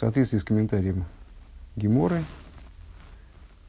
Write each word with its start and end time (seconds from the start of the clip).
соответствии 0.00 0.38
с 0.38 0.44
комментарием 0.44 1.04
Геморы, 1.76 2.24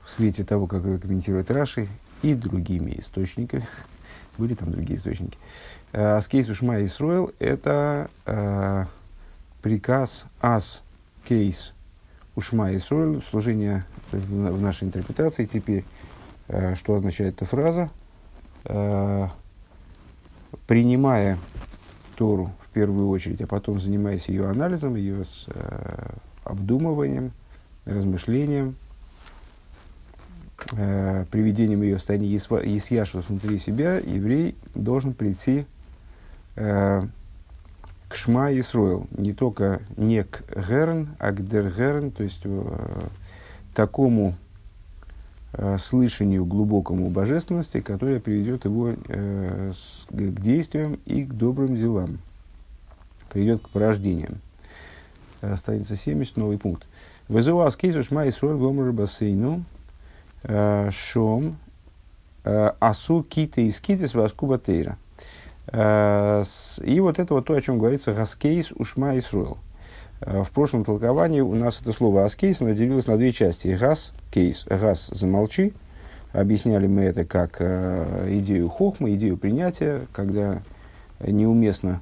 в 0.06 0.10
свете 0.10 0.46
того, 0.46 0.66
как 0.66 0.84
его 0.86 0.98
комментирует 0.98 1.52
Раши, 1.52 1.90
и 2.22 2.34
другими 2.36 2.96
источниками, 3.00 3.68
были 4.38 4.54
там 4.54 4.72
другие 4.72 4.98
источники, 4.98 5.38
э, 5.92 6.02
הסכת 6.02 6.48
ושמע 6.48 6.84
ישראל– 6.86 7.34
это 7.40 8.10
э, 8.26 8.86
приказ 9.62 10.26
הסכת 10.40 11.74
ושמע 12.36 12.76
ישראל, 12.78 13.22
служение 13.22 13.86
в, 14.12 14.18
в 14.18 14.62
нашей 14.62 14.86
интерпретации. 14.86 15.46
Теперь, 15.46 15.84
э, 16.48 16.76
что 16.76 16.96
означает 16.96 17.36
эта 17.36 17.46
фраза, 17.46 17.90
э, 18.64 19.28
принимая 20.66 21.38
Тору 22.16 22.52
первую 22.74 23.10
очередь, 23.10 23.42
а 23.42 23.48
потом 23.48 23.80
занимаясь 23.80 24.28
ее 24.28 24.48
анализом, 24.50 24.96
ее 24.96 25.26
с, 25.26 25.46
э, 25.48 26.10
обдумыванием, 26.44 27.32
размышлением, 27.86 28.76
э, 30.74 31.26
приведением 31.32 31.82
ее 31.82 31.96
в 31.96 32.00
состояние 32.00 32.38
Исьяшва 32.38 33.24
внутри 33.28 33.58
себя, 33.58 33.98
еврей 33.98 34.56
должен 34.76 35.14
прийти 35.14 35.66
э, 36.56 37.04
к 38.08 38.16
Шма 38.16 38.52
Исроил. 38.52 39.08
Не 39.12 39.34
только 39.34 39.82
не 39.96 40.24
к 40.24 40.44
Герн, 40.56 41.10
а 41.18 41.32
к 41.32 41.48
Дер 41.48 41.72
Герн, 41.72 42.12
то 42.12 42.24
есть 42.24 42.42
э, 42.44 43.08
такому 43.74 44.36
э, 45.54 45.78
слышанию 45.80 46.46
глубокому 46.46 47.10
божественности, 47.10 47.80
которое 47.80 48.20
приведет 48.20 48.66
его 48.66 48.94
э, 49.08 49.72
с, 49.74 50.06
к 50.10 50.42
действиям 50.42 51.00
и 51.06 51.24
к 51.24 51.34
добрым 51.34 51.76
делам, 51.78 52.20
приведет 53.32 53.62
к 53.62 53.70
порождениям. 53.70 54.40
Э, 55.42 55.56
страница 55.58 55.96
70, 55.96 56.38
новый 56.38 56.58
пункт. 56.58 56.86
Вызывал 57.28 57.68
аскезу 57.68 58.04
шма 58.04 58.26
и 58.26 58.32
соль 58.32 58.58
гомор 58.58 58.92
бассейну 58.92 59.64
э, 60.44 60.90
шом 60.92 61.58
э, 62.44 62.72
асу 62.80 63.24
кита 63.24 63.62
и 63.62 63.72
скитис 63.72 64.14
васку 64.14 64.48
батейра. 64.48 64.98
И 65.72 67.00
вот 67.00 67.20
это 67.20 67.34
вот 67.36 67.46
то, 67.46 67.54
о 67.54 67.62
чем 67.62 67.78
говорится 67.78 68.14
гаскейс 68.14 68.72
ушма 68.72 69.14
и 69.14 69.22
сруэл. 69.22 69.58
В 70.20 70.50
прошлом 70.52 70.84
толковании 70.84 71.40
у 71.40 71.54
нас 71.54 71.80
это 71.80 71.94
слово 71.94 72.26
аскейс, 72.26 72.62
оно 72.62 72.72
делилось 72.72 73.06
на 73.06 73.16
две 73.16 73.32
части. 73.32 73.68
Газ, 73.80 74.12
кейс, 74.32 74.66
газ, 74.66 75.08
замолчи. 75.12 75.74
Объясняли 76.34 76.88
мы 76.88 77.04
это 77.04 77.24
как 77.26 77.62
идею 77.62 78.70
хохма, 78.70 79.14
идею 79.14 79.38
принятия, 79.38 80.08
когда 80.12 80.62
неуместно 81.20 82.02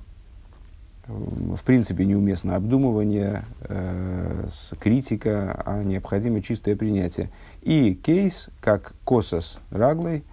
в 1.10 1.64
принципе 1.64 2.06
неуместно 2.06 2.56
обдумывание, 2.56 3.44
э, 3.62 4.48
критика, 4.80 5.62
а 5.66 5.84
необходимо 5.84 6.42
чистое 6.42 6.76
принятие. 6.76 7.30
И 7.64 7.94
кейс, 7.96 8.50
как 8.62 8.94
косос 9.04 9.60
раглой, 9.72 10.24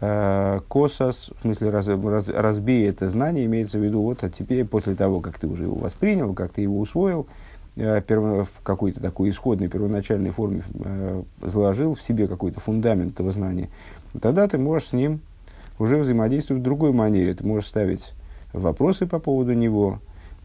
э, 0.00 0.60
косос, 0.68 1.30
в 1.38 1.42
смысле 1.42 1.70
раз, 1.70 1.88
раз, 1.88 2.28
разбей 2.28 2.88
это 2.88 3.08
знание, 3.08 3.46
имеется 3.46 3.78
в 3.78 3.84
виду, 3.84 4.02
вот 4.02 4.22
а 4.22 4.30
теперь, 4.30 4.64
после 4.64 4.94
того, 4.94 5.20
как 5.20 5.38
ты 5.38 5.48
уже 5.48 5.64
его 5.64 5.74
воспринял, 5.74 6.32
как 6.32 6.52
ты 6.52 6.62
его 6.62 6.78
усвоил, 6.78 7.26
э, 7.74 8.00
перво, 8.00 8.44
в 8.44 8.62
какой-то 8.62 9.00
такой 9.00 9.30
исходной, 9.30 9.68
первоначальной 9.68 10.30
форме 10.30 10.62
э, 10.84 11.22
заложил 11.42 11.94
в 11.94 12.02
себе 12.02 12.28
какой-то 12.28 12.60
фундамент 12.60 13.14
этого 13.14 13.32
знания, 13.32 13.68
тогда 14.20 14.46
ты 14.46 14.58
можешь 14.58 14.90
с 14.90 14.92
ним 14.92 15.20
уже 15.80 15.96
взаимодействовать 15.96 16.60
в 16.60 16.64
другой 16.64 16.92
манере. 16.92 17.34
Ты 17.34 17.44
можешь 17.44 17.68
ставить 17.68 18.12
вопросы 18.52 19.06
по 19.06 19.18
поводу 19.18 19.54
него, 19.54 19.98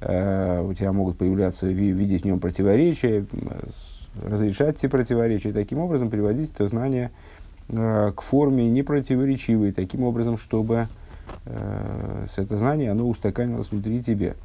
у 0.08 0.74
тебя 0.74 0.92
могут 0.92 1.18
появляться, 1.18 1.68
видеть 1.68 2.24
в 2.24 2.26
нем 2.26 2.40
противоречия, 2.40 3.26
разрешать 4.24 4.78
эти 4.78 4.88
противоречия, 4.88 5.52
таким 5.52 5.80
образом 5.80 6.10
приводить 6.10 6.52
это 6.54 6.68
знание 6.68 7.12
э, 7.70 8.12
к 8.16 8.22
форме 8.22 8.70
непротиворечивой, 8.70 9.72
таким 9.72 10.04
образом, 10.04 10.38
чтобы 10.38 10.88
э, 11.46 12.26
это 12.38 12.58
знание 12.58 12.92
оно 12.92 13.08
устаканилось 13.08 13.72
внутри 13.72 14.04
тебя. 14.04 14.36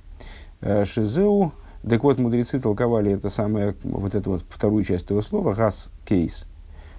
Шизеу, 0.60 1.53
так 1.88 2.03
вот, 2.04 2.19
мудрецы 2.19 2.60
толковали 2.60 3.12
это 3.12 3.31
самое, 3.31 3.75
вот 3.82 4.15
эту 4.15 4.32
вот 4.32 4.44
вторую 4.49 4.84
часть 4.84 5.06
этого 5.06 5.22
слова, 5.22 5.54
газ 5.54 5.91
кейс, 6.06 6.44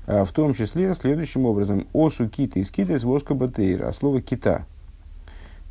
в 0.07 0.29
том 0.33 0.55
числе 0.55 0.95
следующим 0.95 1.45
образом, 1.45 1.85
осу 1.93 2.27
кита 2.27 2.59
из 2.59 2.71
кита 2.71 2.93
из 2.93 3.03
воска 3.03 3.35
батейра, 3.35 3.87
а 3.87 3.93
слово 3.93 4.21
кита– 4.21 4.65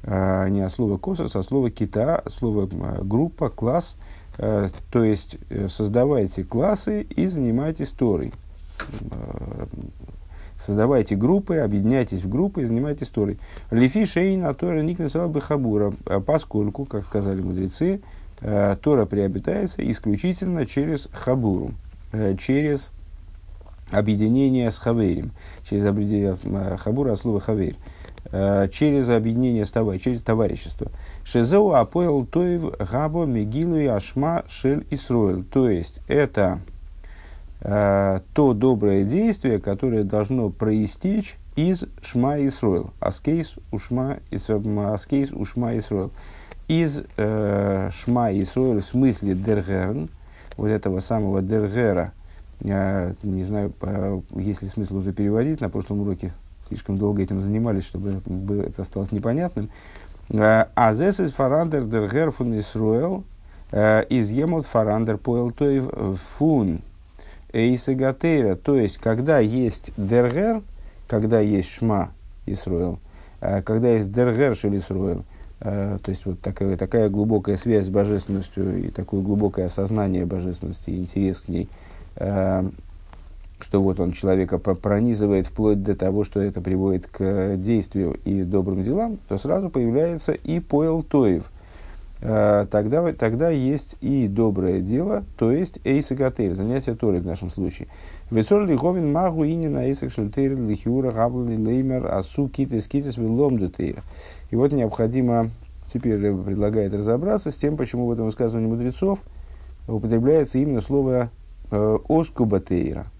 не 0.04 0.62
от 0.62 0.72
слова 0.72 0.96
косос, 0.96 1.36
а 1.36 1.42
слово 1.42 1.70
кита, 1.70 2.22
слово 2.26 2.68
а, 2.72 3.02
группа, 3.02 3.50
класс. 3.50 3.96
А, 4.38 4.68
то 4.90 5.04
есть 5.04 5.36
э, 5.50 5.68
создавайте 5.68 6.44
классы 6.44 7.02
и 7.02 7.26
занимайтесь 7.26 7.88
Торой. 7.88 8.32
Создавайте 10.58 11.16
группы, 11.16 11.56
объединяйтесь 11.56 12.22
в 12.22 12.28
группы 12.28 12.62
и 12.62 12.64
занимайтесь 12.64 13.08
Торой. 13.08 13.38
Лифи 13.70 14.04
шейна 14.04 14.52
Тора 14.54 14.82
ник 14.82 14.98
бы 14.98 15.40
хабура, 15.40 15.92
поскольку, 16.26 16.84
как 16.84 17.06
сказали 17.06 17.40
мудрецы, 17.40 18.00
Тора 18.40 19.06
приобретается 19.06 19.88
исключительно 19.90 20.66
через 20.66 21.08
хабуру, 21.12 21.70
э, 22.12 22.36
через 22.38 22.92
объединение 23.90 24.70
с 24.70 24.78
хаверем, 24.78 25.32
через 25.68 25.84
объединение 25.84 26.36
חבורה 26.78 27.12
от 27.12 27.20
слова 27.20 27.40
חבר. 27.40 27.74
Э, 28.32 28.68
через 28.72 29.08
объединение 29.08 29.66
с 29.66 29.70
тобой, 29.72 29.98
через 29.98 30.22
товарищество. 30.22 30.92
שזהו 31.24 31.72
הפועל 31.72 32.24
טוב 32.26 32.76
הבא 32.78 33.24
מגילוי 33.24 33.76
השמע 33.76 34.44
של 34.48 34.86
ישראל. 34.90 35.42
То 35.42 35.68
есть, 35.68 36.00
это 36.06 36.60
э, 37.60 38.20
то 38.32 38.54
доброе 38.54 39.02
действие, 39.02 39.58
которое 39.58 40.04
должно 40.04 40.48
проистечь 40.50 41.36
из 41.56 41.84
שמע 42.02 42.38
ישראל. 42.46 42.92
הסכת 43.00 43.56
ושמע, 43.72 44.18
הסכת 44.30 45.32
ושמע 45.32 45.76
ישראל. 45.76 46.12
Из 46.68 47.02
э, 47.16 47.90
שמע 47.92 48.32
ישראל 48.32 48.78
в 48.78 48.84
смысле 48.84 49.34
דערהערן, 49.34 50.08
вот 50.56 50.68
этого 50.68 51.00
самого 51.00 51.42
дергера, 51.42 52.12
э, 52.60 53.12
не 53.24 53.42
знаю, 53.42 53.72
э, 53.80 54.20
есть 54.36 54.62
ли 54.62 54.68
смысл 54.68 54.98
уже 54.98 55.12
переводить, 55.12 55.60
на 55.60 55.68
прошлом 55.68 56.02
уроке 56.02 56.32
слишком 56.70 56.98
долго 56.98 57.22
этим 57.22 57.42
занимались, 57.42 57.84
чтобы 57.84 58.22
это 58.64 58.82
осталось 58.82 59.10
непонятным. 59.10 59.68
А 60.32 60.92
здесь 60.94 61.16
фарандер 61.32 61.84
дер 61.84 62.08
герфун 62.08 62.58
Исруэл 62.60 63.24
э, 63.72 64.04
из 64.08 64.30
емот 64.30 64.64
фарандер 64.64 65.18
поэл 65.18 65.50
той 65.50 65.82
фун 66.14 66.82
эйсегатейра. 67.52 68.54
То 68.54 68.76
есть, 68.76 68.98
когда 68.98 69.40
есть 69.40 69.92
дергер, 69.96 70.62
когда 71.08 71.40
есть 71.40 71.70
шма 71.70 72.10
Исруэл, 72.46 73.00
э, 73.40 73.62
когда 73.62 73.88
есть 73.88 74.12
дергер 74.12 74.54
шель 74.54 74.78
Исруэл, 74.78 75.24
э, 75.62 75.98
то 76.00 76.10
есть 76.10 76.24
вот 76.24 76.40
такая, 76.40 76.76
такая 76.76 77.08
глубокая 77.08 77.56
связь 77.56 77.86
с 77.86 77.88
божественностью 77.88 78.86
и 78.86 78.90
такое 78.90 79.22
глубокое 79.22 79.66
осознание 79.66 80.26
божественности, 80.26 80.90
интерес 80.90 81.40
к 81.40 81.48
ней, 81.48 81.68
что 83.64 83.82
вот 83.82 84.00
он 84.00 84.12
человека 84.12 84.58
пронизывает 84.58 85.46
вплоть 85.46 85.82
до 85.82 85.94
того, 85.94 86.24
что 86.24 86.40
это 86.40 86.60
приводит 86.60 87.06
к 87.06 87.56
действию 87.56 88.18
и 88.24 88.42
добрым 88.42 88.82
делам, 88.82 89.18
то 89.28 89.38
сразу 89.38 89.70
появляется 89.70 90.32
и 90.32 90.60
поэл 90.60 91.02
тоев. 91.02 91.44
А, 92.22 92.66
тогда, 92.66 93.12
тогда 93.12 93.48
есть 93.48 93.96
и 94.00 94.28
доброе 94.28 94.80
дело, 94.80 95.24
то 95.38 95.52
есть 95.52 95.78
эйсагатейр, 95.84 96.54
занятие 96.54 96.94
Торы 96.94 97.20
в 97.20 97.26
нашем 97.26 97.50
случае. 97.50 97.88
Вецор 98.30 98.66
лиховин 98.66 99.10
магу 99.10 99.44
и 99.44 99.56
на 99.56 99.86
эйсак 99.86 100.12
шельтейр 100.12 100.56
лихиура 100.56 101.12
габли 101.12 101.56
леймер 101.56 102.06
асу 102.12 102.48
китес 102.48 102.86
китес 102.86 103.16
вилом 103.16 103.58
И 104.50 104.56
вот 104.56 104.72
необходимо, 104.72 105.50
теперь 105.92 106.18
предлагает 106.34 106.92
разобраться 106.92 107.50
с 107.50 107.54
тем, 107.54 107.76
почему 107.76 108.06
в 108.06 108.12
этом 108.12 108.26
высказывании 108.26 108.68
мудрецов 108.68 109.18
употребляется 109.88 110.58
именно 110.58 110.82
слово 110.82 111.30
э, 111.70 111.98
оскубатейра– 112.08 113.06
а, 113.14 113.19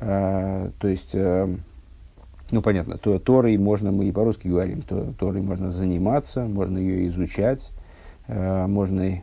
то 0.00 0.88
есть, 0.88 1.10
э, 1.12 1.56
ну, 2.50 2.62
понятно, 2.62 2.98
то, 2.98 3.18
Торой 3.18 3.56
можно, 3.58 3.90
мы 3.90 4.06
и 4.06 4.12
по-русски 4.12 4.48
говорим, 4.48 4.82
то, 4.82 5.12
Торой 5.18 5.42
можно 5.42 5.70
заниматься, 5.70 6.44
можно 6.44 6.78
ее 6.78 7.08
изучать, 7.08 7.70
э, 8.26 8.66
можно 8.66 9.22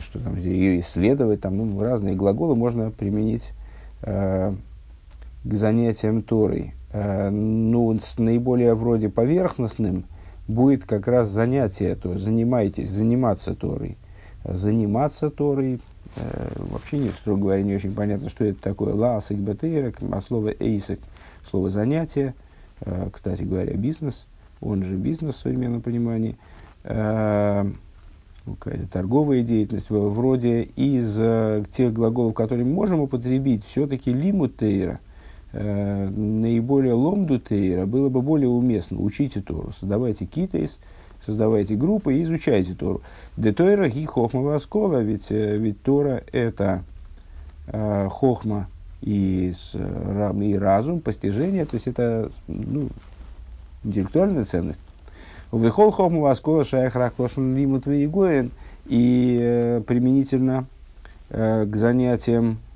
что 0.00 0.18
там, 0.18 0.36
ее 0.36 0.80
исследовать, 0.80 1.40
там, 1.40 1.56
ну, 1.56 1.80
разные 1.80 2.16
глаголы 2.16 2.56
можно 2.56 2.90
применить 2.90 3.52
э, 4.02 4.52
к 5.44 5.54
занятиям 5.54 6.22
Торой. 6.22 6.74
Ну, 6.90 8.00
с 8.02 8.18
наиболее 8.18 8.74
вроде 8.74 9.10
поверхностным 9.10 10.04
будет 10.48 10.84
как 10.84 11.06
раз 11.06 11.28
занятие, 11.28 11.94
то 11.96 12.16
занимайтесь, 12.16 12.90
заниматься 12.90 13.54
Торой. 13.54 13.98
Заниматься 14.42 15.28
Торой, 15.28 15.80
Э, 15.97 15.97
вообще, 16.56 16.98
не, 16.98 17.10
строго 17.10 17.42
говоря, 17.42 17.62
не 17.62 17.74
очень 17.74 17.94
понятно, 17.94 18.28
что 18.28 18.44
это 18.44 18.60
такое. 18.60 18.94
Ласик 18.94 19.38
бетейрек, 19.38 19.98
а 20.10 20.20
слово 20.20 20.54
эйсик, 20.58 21.00
слово 21.48 21.70
занятие, 21.70 22.34
э, 22.80 23.08
кстати 23.12 23.42
говоря, 23.42 23.74
бизнес, 23.74 24.26
он 24.60 24.82
же 24.82 24.96
бизнес 24.96 25.36
в 25.36 25.38
современном 25.40 25.80
понимании. 25.80 26.36
Э, 26.84 27.70
какая-то 28.44 28.86
торговая 28.88 29.42
деятельность, 29.42 29.90
вроде 29.90 30.62
из 30.62 31.16
э, 31.18 31.64
тех 31.72 31.92
глаголов, 31.92 32.34
которые 32.34 32.64
мы 32.66 32.72
можем 32.72 33.00
употребить, 33.00 33.64
все-таки 33.64 34.12
лиму 34.12 34.48
тейра, 34.48 35.00
э, 35.52 36.08
наиболее 36.08 36.94
ломду 36.94 37.38
тейра, 37.38 37.86
было 37.86 38.08
бы 38.08 38.22
более 38.22 38.48
уместно. 38.48 39.00
Учите 39.00 39.40
Тору, 39.40 39.72
создавайте 39.78 40.26
китейс, 40.26 40.78
создавайте 41.28 41.74
группы 41.74 42.14
и 42.14 42.22
изучайте 42.22 42.72
Тору. 42.72 43.02
Де 43.36 43.52
Тойра 43.52 43.90
ги 43.90 44.06
хохма 44.06 44.40
васкола, 44.40 45.02
ведь, 45.02 45.30
э, 45.30 45.58
ведь 45.58 45.82
Тора 45.82 46.22
это 46.32 46.84
э, 47.66 48.08
хохма 48.10 48.66
и, 49.02 49.52
с, 49.54 49.74
и 49.74 50.54
разум, 50.56 51.00
постижение, 51.00 51.66
то 51.66 51.74
есть 51.74 51.86
это 51.86 52.30
ну, 52.46 52.88
интеллектуальная 53.84 54.46
ценность. 54.46 54.80
Вихол 55.52 55.90
хохма 55.90 56.20
васкола 56.20 56.64
шаях 56.64 56.96
раклошен 56.96 57.54
лимут 57.54 57.86
и 58.86 59.38
э, 59.38 59.82
применительно 59.86 60.64
э, 61.28 61.66
к 61.66 61.76
занятиям 61.76 62.52
э, 62.52 62.67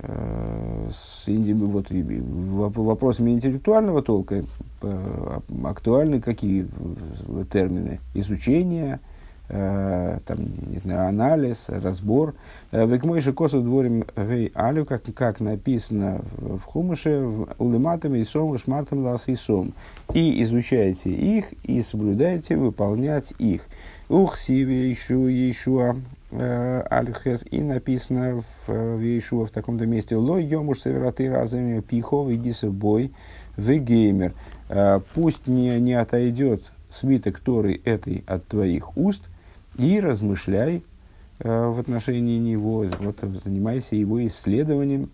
с 0.00 1.28
инди, 1.28 1.52
вот, 1.52 1.90
вопросами 2.76 3.32
интеллектуального 3.32 4.02
толка 4.02 4.44
э, 4.82 5.38
актуальны 5.64 6.20
какие 6.20 6.68
термины? 7.50 7.98
Изучение, 8.14 9.00
э, 9.48 10.18
там, 10.24 10.38
не 10.70 10.78
знаю, 10.78 11.08
анализ, 11.08 11.64
разбор. 11.68 12.34
Э, 12.70 12.86
Век 12.86 13.04
мой 13.04 13.20
же 13.20 13.32
косу 13.32 13.60
дворим 13.60 14.04
гей 14.16 14.52
алю, 14.54 14.84
как, 14.84 15.02
как 15.14 15.40
написано 15.40 16.20
в 16.36 16.60
Хумыше, 16.60 17.20
в 17.20 17.48
улематам 17.58 18.14
и 18.14 18.24
сом, 18.24 18.56
шмартам 18.56 19.04
лас 19.04 19.28
и 19.28 19.34
сом. 19.34 19.72
И 20.14 20.42
изучайте 20.44 21.10
их, 21.10 21.52
и 21.64 21.82
соблюдайте 21.82 22.56
выполнять 22.56 23.34
их. 23.38 23.62
Ух, 24.08 24.38
сиве, 24.38 24.92
ищу, 24.92 25.28
ищуа, 25.28 25.96
э, 25.96 26.17
альхес, 26.30 27.44
и 27.50 27.60
написано 27.60 28.42
в, 28.66 28.72
в 28.72 29.00
Иешуа 29.00 29.46
в 29.46 29.50
таком-то 29.50 29.86
месте, 29.86 30.16
ло 30.16 30.38
йомуш 30.38 30.80
севераты 30.80 31.30
разами 31.30 31.80
пихов 31.80 32.28
и 32.28 32.36
гисобой 32.36 33.12
в 33.56 33.70
геймер. 33.70 34.34
Э, 34.68 35.00
пусть 35.14 35.46
не, 35.46 35.80
не 35.80 35.94
отойдет 35.94 36.62
свиток 36.90 37.38
Торы 37.38 37.80
этой 37.84 38.24
от 38.26 38.46
твоих 38.46 38.96
уст– 38.96 39.22
и 39.78 40.00
размышляй 40.00 40.82
э, 41.38 41.66
в 41.68 41.78
отношении 41.78 42.38
него, 42.38 42.84
вот, 42.98 43.18
занимайся 43.42 43.94
его 43.94 44.24
исследованием 44.26 45.08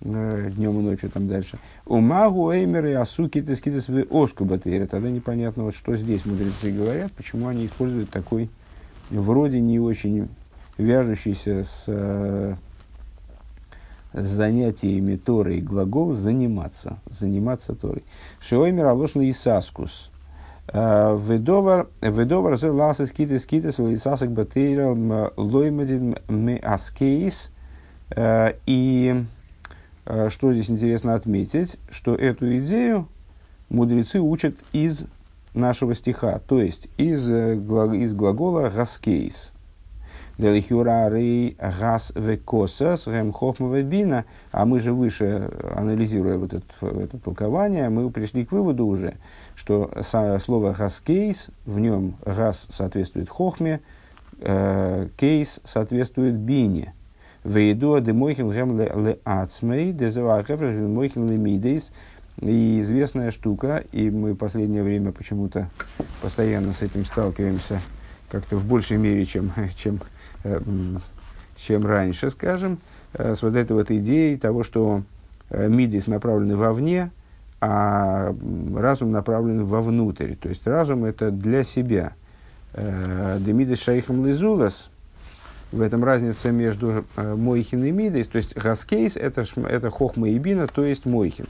э, 0.00 0.50
днем 0.56 0.80
и 0.80 0.82
ночью 0.82 1.10
там 1.10 1.28
дальше. 1.28 1.58
Умагу 1.86 2.50
эймер 2.50 2.86
и 2.86 2.92
асуки 2.92 3.40
тескитес 3.40 3.88
в 3.88 4.06
оску 4.10 4.44
батейра. 4.44 4.86
Тогда 4.86 5.10
непонятно, 5.10 5.64
вот, 5.64 5.76
что 5.76 5.96
здесь 5.96 6.26
мудрецы 6.26 6.72
говорят, 6.72 7.12
почему 7.12 7.46
они 7.46 7.66
используют 7.66 8.10
такой 8.10 8.50
вроде 9.10 9.60
не 9.60 9.78
очень 9.78 10.28
вяжущийся 10.80 11.64
с, 11.64 11.84
э, 11.86 12.54
с 14.12 14.26
занятиями 14.26 15.16
Торой 15.16 15.60
глагол 15.60 16.12
«заниматься», 16.12 16.98
«заниматься 17.08 17.74
Торой». 17.74 18.04
Шиоймер 18.40 18.86
алошна 18.86 19.30
исаскус– 19.30 20.10
Ведовар, 20.72 21.88
ведовар 22.00 22.56
зе 22.56 22.70
ласес 22.70 23.10
китес 23.10 23.44
китес 23.44 23.78
лисасек 23.78 24.30
батейра 24.30 24.94
лоймадин 25.36 26.16
ме 26.28 26.58
аскейс. 26.58 27.50
И 28.66 29.24
что 30.28 30.52
здесь 30.52 30.70
интересно 30.70 31.14
отметить, 31.14 31.76
что 31.90 32.14
эту 32.14 32.58
идею 32.58 33.08
мудрецы 33.68 34.20
учат 34.20 34.54
из 34.72 35.04
нашего 35.54 35.94
стиха, 35.94 36.40
то 36.46 36.60
есть 36.60 36.86
из, 36.96 37.28
из 37.28 38.14
глагола 38.14 38.70
«гаскейс». 38.70 39.52
Делихюрарей 40.40 41.56
газ 41.58 42.12
векосас 42.14 43.06
бина. 43.06 44.24
А 44.52 44.64
мы 44.64 44.80
же 44.80 44.92
выше, 44.92 45.50
анализируя 45.76 46.38
вот 46.38 46.54
это, 46.54 46.86
это 46.86 47.18
толкование, 47.18 47.88
мы 47.90 48.10
пришли 48.10 48.44
к 48.44 48.52
выводу 48.52 48.86
уже, 48.86 49.14
что 49.54 49.90
слово 50.42 50.72
«гаскейс», 50.72 51.48
в 51.66 51.78
нем 51.78 52.14
«газ» 52.24 52.66
соответствует 52.70 53.28
«хохме», 53.28 53.80
э, 54.40 55.08
«кейс» 55.16 55.60
соответствует 55.64 56.34
«бине». 56.34 56.94
Вейдуа 57.44 58.00
де 58.00 58.12
мойхин 58.12 58.50
гэм 58.50 58.78
ле 58.78 59.18
ацмей, 59.24 59.92
де 59.92 60.10
מוחין 60.88 61.30
למדות. 61.30 61.90
И 62.40 62.80
известная 62.80 63.30
штука, 63.30 63.84
и 63.92 64.10
мы 64.10 64.34
последнее 64.34 64.82
время 64.82 65.12
почему-то 65.12 65.68
постоянно 66.22 66.72
с 66.72 66.80
этим 66.80 67.04
сталкиваемся, 67.04 67.80
как-то 68.30 68.56
в 68.56 68.66
большей 68.66 68.96
мере, 68.96 69.26
чем, 69.26 69.52
чем, 69.76 70.00
чем 71.56 71.86
раньше, 71.86 72.30
скажем, 72.30 72.78
э, 73.14 73.34
с 73.34 73.42
вот 73.42 73.56
этой 73.56 73.72
вот 73.72 73.90
идеей 73.90 74.36
того, 74.36 74.62
что 74.62 75.02
מדות 75.50 76.06
направлены 76.06 76.56
вовне, 76.56 77.10
а 77.60 78.34
разум 78.74 79.12
направлен 79.12 79.64
вовнутрь. 79.64 80.34
То 80.34 80.48
есть 80.48 80.66
разум 80.66 81.04
это 81.04 81.30
для 81.30 81.64
себя. 81.64 82.12
Э, 82.72 83.38
דמדות 83.40 83.76
שייכים 83.76 84.26
לזולת. 84.26 84.90
В 85.72 85.82
этом 85.82 86.02
разница 86.02 86.50
между 86.50 87.04
э, 87.16 87.34
מוחין 87.34 87.84
и 87.84 87.90
מדות. 87.90 88.24
То 88.24 88.38
есть 88.38 88.56
הסכת 88.56 89.16
это, 89.16 89.44
это 89.68 89.90
חכמה 89.90 90.30
и 90.30 90.38
בינה, 90.38 90.66
то 90.66 90.84
есть 90.84 91.04
מוחין. 91.04 91.46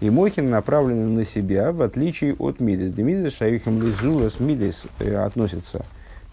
И 0.00 0.10
Мойхин 0.10 0.50
направлен 0.50 1.14
на 1.14 1.24
себя, 1.24 1.70
в 1.70 1.82
отличие 1.82 2.34
от 2.34 2.60
Мидес. 2.60 2.92
Демидес 2.92 3.34
шайхам 3.34 3.80
лизулас. 3.80 4.40
Мидес 4.40 4.86
э, 4.98 5.14
относится 5.14 5.78
к 5.78 5.84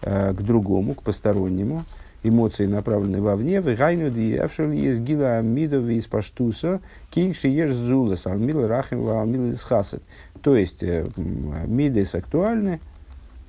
другому, 0.02 0.94
к 0.94 1.02
постороннему. 1.02 1.84
Эмоции 2.22 2.66
направлены 2.66 3.22
вовне, 3.22 3.62
в 3.62 3.74
гайну 3.74 4.10
диевшел 4.10 4.70
есть 4.70 5.00
гила 5.00 5.38
амидов 5.38 5.88
из 5.88 6.04
паштуса, 6.04 6.80
кинг 7.10 7.34
шиеш 7.34 7.72
зулас, 7.72 8.26
алмил 8.26 8.66
рахим 8.66 9.08
алмил 9.08 9.50
из 9.50 9.62
хасет. 9.62 10.02
То 10.42 10.54
есть, 10.54 10.82
э, 10.82 11.06
мидес 11.16 12.14
актуальны 12.14 12.80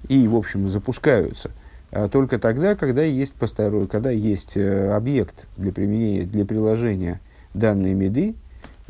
и, 0.07 0.25
в 0.27 0.35
общем, 0.35 0.69
запускаются. 0.69 1.51
А 1.91 2.07
только 2.07 2.39
тогда, 2.39 2.75
когда 2.75 3.03
есть 3.03 3.33
посторонний, 3.33 3.87
когда 3.87 4.11
есть 4.11 4.55
э, 4.55 4.91
объект 4.91 5.47
для 5.57 5.73
применения, 5.73 6.23
для 6.23 6.45
приложения 6.45 7.19
данной 7.53 7.93
меды, 7.93 8.29
э, 8.29 8.33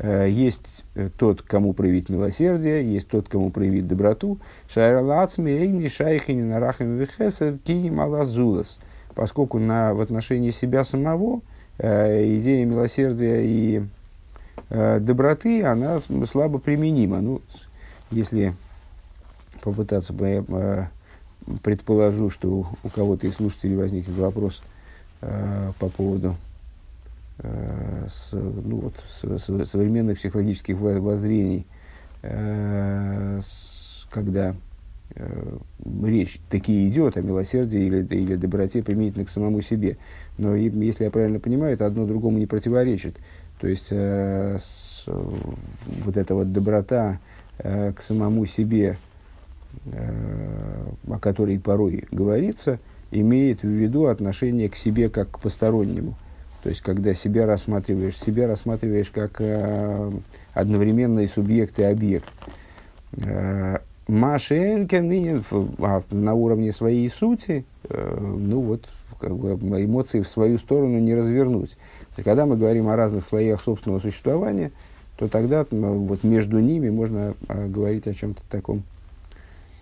есть 0.02 0.84
тот, 1.16 1.42
кому 1.42 1.74
проявить 1.74 2.08
милосердие, 2.08 2.92
есть 2.92 3.08
тот, 3.08 3.28
кому 3.28 3.50
проявить 3.50 3.86
доброту. 3.86 4.38
Шайралацми, 4.68 5.50
эйни, 5.50 5.88
шайхини, 5.88 6.42
нарахами, 6.42 6.98
вихеса, 6.98 7.58
кини, 7.64 7.90
малазулас.– 7.90 8.78
поскольку 9.14 9.58
на, 9.58 9.94
в 9.94 10.00
отношении 10.00 10.50
себя 10.50 10.84
самого 10.84 11.40
э, 11.78 12.36
идея 12.36 12.64
милосердия 12.66 13.42
и 13.44 13.84
э, 14.70 14.98
доброты, 15.00 15.64
она 15.64 15.98
слабо 16.26 16.58
применима. 16.58 17.20
Ну, 17.20 17.40
если 18.10 18.54
попытаться, 19.60 20.14
э, 20.18 20.86
предположу, 21.62 22.30
что 22.30 22.48
у, 22.48 22.66
у 22.82 22.88
кого-то 22.88 23.26
из 23.26 23.34
слушателей 23.34 23.76
возникнет 23.76 24.16
вопрос 24.16 24.62
э, 25.20 25.72
по 25.78 25.88
поводу 25.88 26.30
э, 26.30 26.51
с, 27.42 28.32
ну, 28.32 28.76
вот, 28.76 28.94
с, 29.08 29.38
с, 29.38 29.66
современных 29.66 30.18
психологических 30.18 30.78
воззрений, 30.78 31.66
э, 32.22 33.40
с, 33.42 34.06
когда 34.10 34.54
э, 35.14 35.56
речь 36.04 36.40
таки 36.50 36.88
идет 36.88 37.16
о 37.16 37.22
милосердии 37.22 37.80
или, 37.80 38.04
или 38.04 38.36
доброте 38.36 38.82
применительно 38.82 39.24
к 39.24 39.30
самому 39.30 39.60
себе. 39.60 39.96
Но 40.38 40.54
и, 40.54 40.70
если 40.84 41.04
я 41.04 41.10
правильно 41.10 41.40
понимаю, 41.40 41.74
это 41.74 41.86
одно 41.86 42.06
другому 42.06 42.38
не 42.38 42.46
противоречит. 42.46 43.16
То 43.60 43.68
есть 43.68 43.88
э, 43.90 44.58
с, 44.60 45.04
вот 45.06 46.16
эта 46.16 46.34
вот 46.34 46.52
доброта 46.52 47.18
э, 47.58 47.92
к 47.92 48.02
самому 48.02 48.46
себе, 48.46 48.98
э, 49.86 50.86
о 51.08 51.18
которой 51.18 51.58
порой 51.60 52.04
говорится, 52.10 52.78
имеет 53.10 53.62
в 53.62 53.68
виду 53.68 54.06
отношение 54.06 54.68
к 54.68 54.76
себе 54.76 55.08
как 55.10 55.30
к 55.30 55.38
постороннему. 55.38 56.16
То 56.62 56.68
есть, 56.68 56.80
когда 56.80 57.12
себя 57.12 57.46
рассматриваешь, 57.46 58.16
себя 58.16 58.46
рассматриваешь 58.46 59.10
как 59.10 59.40
э, 59.40 60.10
одновременный 60.54 61.26
субъект 61.26 61.78
и 61.78 61.82
объект. 61.82 62.28
Э, 63.18 63.78
Машенкен 64.08 65.08
ныне 65.08 65.42
а, 65.78 66.02
на 66.10 66.34
уровне 66.34 66.72
своей 66.72 67.08
сути, 67.08 67.64
э, 67.88 68.18
ну 68.20 68.60
вот, 68.60 68.88
как 69.20 69.36
бы 69.36 69.54
эмоции 69.84 70.20
в 70.20 70.28
свою 70.28 70.58
сторону 70.58 70.98
не 70.98 71.14
развернуть. 71.14 71.76
И 72.16 72.22
когда 72.22 72.46
мы 72.46 72.56
говорим 72.56 72.88
о 72.88 72.96
разных 72.96 73.24
слоях 73.24 73.60
собственного 73.60 74.00
существования, 74.00 74.70
то 75.16 75.28
тогда 75.28 75.66
вот 75.70 76.24
между 76.24 76.58
ними 76.58 76.90
можно 76.90 77.34
а, 77.48 77.68
говорить 77.68 78.06
о 78.06 78.14
чем-то 78.14 78.42
таком, 78.48 78.82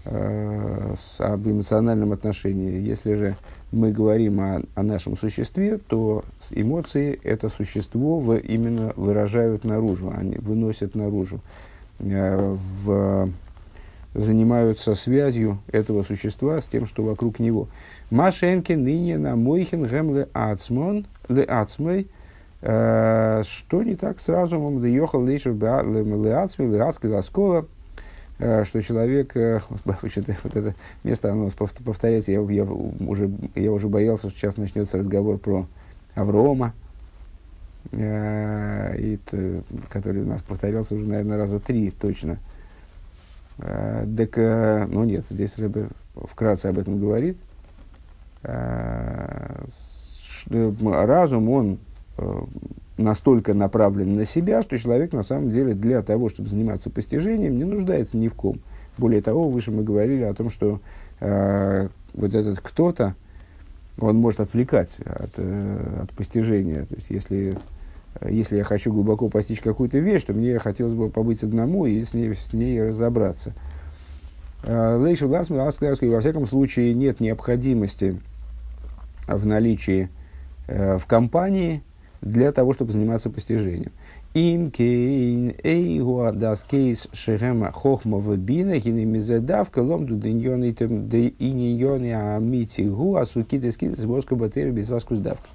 э, 0.05 0.95
с, 0.99 1.21
об 1.21 1.47
эмоциональном 1.47 2.13
отношении. 2.13 2.81
Если 2.81 3.15
же 3.15 3.37
мы 3.73 3.93
говорим 3.93 4.41
о, 4.41 4.63
о 4.75 4.83
нашем 4.83 5.17
существе, 5.17 5.79
то 5.79 6.25
эмоции 6.51 7.21
это 7.23 7.49
существо 7.49 8.19
в, 8.19 8.37
именно 8.37 8.93
выражают 8.97 9.65
наружу, 9.65 10.13
они 10.17 10.37
выносят 10.37 10.95
наружу. 10.95 11.41
Э, 11.99 12.57
в 12.85 13.31
занимаются 14.15 14.95
связью 14.95 15.59
этого 15.71 16.03
существа 16.03 16.61
с 16.61 16.65
тем, 16.65 16.87
что 16.87 17.03
вокруг 17.03 17.39
него. 17.39 17.69
Машенки 18.11 18.73
ныне 18.73 19.19
на 19.19 19.37
мойхин 19.37 19.85
гэм 19.85 20.17
ле 20.17 20.29
ацмон, 20.33 21.07
ле 21.29 21.45
ацмей, 21.45 22.09
э, 22.61 23.43
что 23.47 23.83
не 23.83 23.95
так 23.95 24.19
с 24.19 24.29
разумом, 24.29 24.83
ле 24.83 24.93
йохал 24.93 25.23
лейшев 25.23 25.61
ле 25.61 26.35
ацмей, 26.35 26.69
ле 26.69 26.83
ацкой 26.83 27.11
ласкола, 27.11 27.67
что 28.65 28.83
человек, 28.83 29.37
э, 29.37 29.61
вот 29.85 30.57
это 30.57 30.75
место 31.05 31.33
оно 31.33 31.51
повторяется, 31.51 32.33
я, 32.33 32.41
я, 32.41 32.65
уже, 32.65 33.31
я 33.55 33.73
уже 33.73 33.89
боялся, 33.89 34.31
что 34.31 34.39
сейчас 34.39 34.57
начнется 34.57 34.99
разговор 34.99 35.39
про 35.39 35.67
Аврома, 36.15 36.75
и, 37.93 39.19
который 39.89 40.23
у 40.23 40.27
нас 40.27 40.43
повторялся 40.43 40.95
уже, 40.95 41.07
наверное, 41.07 41.39
раза 41.39 41.61
три 41.61 41.91
точно– 41.91 42.39
Э, 43.63 44.07
так, 44.17 44.39
э, 44.39 44.87
ну 44.87 45.05
нет, 45.05 45.25
здесь 45.29 45.59
Рэбе 45.59 45.89
вкратце 46.15 46.67
об 46.67 46.79
этом 46.79 46.99
говорит. 46.99 47.37
Э, 48.43 49.65
разум, 50.83 51.51
он 51.51 51.79
настолько 53.01 53.55
направлен 53.55 54.17
на 54.17 54.25
себя, 54.25 54.63
что 54.63 54.79
человек 54.79 55.13
на 55.13 55.23
самом 55.23 55.51
деле 55.51 55.75
для 55.75 56.03
того, 56.03 56.29
чтобы 56.29 56.49
заниматься 56.49 56.91
постижением, 56.91 57.59
не 57.59 57.65
нуждается 57.65 58.17
ни 58.17 58.29
в 58.29 58.35
ком. 58.35 58.61
Более 58.99 59.23
того, 59.23 59.49
выше 59.49 59.71
мы 59.71 59.83
говорили 59.83 60.23
о 60.23 60.35
том, 60.35 60.51
что 60.51 60.81
э, 61.21 61.89
вот 62.15 62.35
этот 62.35 62.61
кто-то, 62.61 63.15
он 63.99 64.17
может 64.17 64.41
отвлекать 64.41 64.99
от, 65.01 65.33
э, 65.37 66.03
от 66.03 66.11
постижения. 66.13 66.85
То 66.85 66.95
есть, 66.95 67.11
если 67.11 67.57
если 68.29 68.57
я 68.57 68.65
хочу 68.65 68.93
глубоко 68.93 69.29
постичь 69.29 69.61
какую-то 69.61 69.99
вещь, 69.99 70.25
то 70.25 70.35
мне 70.35 70.59
хотелось 70.59 70.95
бы 70.95 71.09
побыть 71.09 71.43
одному 71.43 71.87
и 71.87 72.03
с 72.03 72.13
ней, 72.13 72.35
с 72.35 72.53
ней 72.53 72.83
разобраться. 72.83 73.55
Лейшу 74.65 75.27
и 75.27 76.09
во 76.09 76.21
всяком 76.21 76.47
случае 76.47 76.93
нет 76.93 77.21
необходимости 77.21 78.21
в 79.27 79.47
наличии 79.47 80.11
э, 80.67 80.99
в 80.99 81.07
компании 81.07 81.83
для 82.23 82.53
того, 82.53 82.73
чтобы 82.73 82.93
заниматься 82.93 83.31
постижением. 83.31 83.93
Им 84.35 84.71
кейн 84.71 85.55
эйгуа 85.65 86.33
дас 86.33 86.63
кейс 86.63 87.09
шехема 87.13 87.73
хохма 87.73 88.21
вебина 88.21 88.79
хины 88.79 89.05
мизедавка 89.05 89.81
ломду 89.81 90.17
деньоны 90.17 90.71
иньоны 90.71 92.37
амити 92.37 92.83
гу 92.83 93.17
асукидес 93.17 93.77
кидес 93.77 94.05
воско 94.05 94.37
батери 94.37 94.71
безаскус 94.71 95.19
давка. 95.19 95.49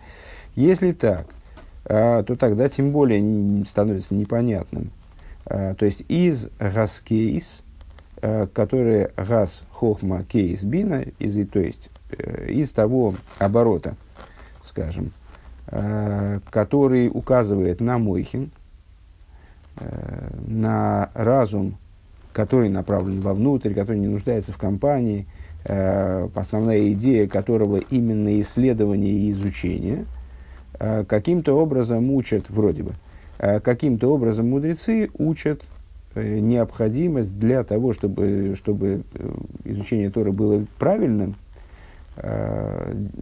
Если 0.55 0.91
так, 0.91 1.27
а, 1.85 2.23
то 2.23 2.35
тогда 2.35 2.67
тем 2.67 2.91
более 2.91 3.65
становится 3.65 4.13
непонятным. 4.13 4.91
А, 5.45 5.75
то 5.75 5.85
есть 5.85 6.03
из 6.09 6.49
гаскейс, 6.59 7.61
а, 8.21 8.47
который 8.47 9.09
газ 9.15 9.63
хохма 9.71 10.23
кейс 10.23 10.63
бина, 10.63 11.05
из, 11.19 11.47
то 11.47 11.59
есть 11.59 11.91
э, 12.09 12.51
из 12.51 12.71
того 12.71 13.15
оборота, 13.37 13.95
скажем, 14.63 15.13
который 15.67 17.09
указывает 17.13 17.81
на 17.81 17.97
мойхин, 17.97 18.51
э, 19.77 20.29
на 20.47 21.09
разум, 21.13 21.77
который 22.33 22.69
направлен 22.69 23.21
вовнутрь, 23.21 23.73
который 23.73 23.97
не 23.97 24.07
нуждается 24.07 24.53
в 24.53 24.57
компании, 24.57 25.25
э, 25.63 26.27
основная 26.35 26.91
идея 26.91 27.27
которого 27.27 27.77
именно 27.77 28.39
исследование 28.39 29.11
и 29.11 29.31
изучение– 29.31 30.05
Э, 30.79 31.03
каким-то 31.07 31.53
образом 31.53 32.11
учат, 32.11 32.49
вроде 32.49 32.83
бы, 32.83 32.93
э, 33.39 33.59
каким-то 33.59 34.13
образом 34.13 34.49
мудрецы 34.49 35.09
учат 35.17 35.63
э, 36.15 36.39
необходимость 36.39 37.37
для 37.39 37.63
того, 37.63 37.93
чтобы, 37.93 38.53
чтобы 38.55 39.03
изучение 39.63 40.09
Тора 40.09 40.31
было 40.31 40.65
правильным, 40.79 41.35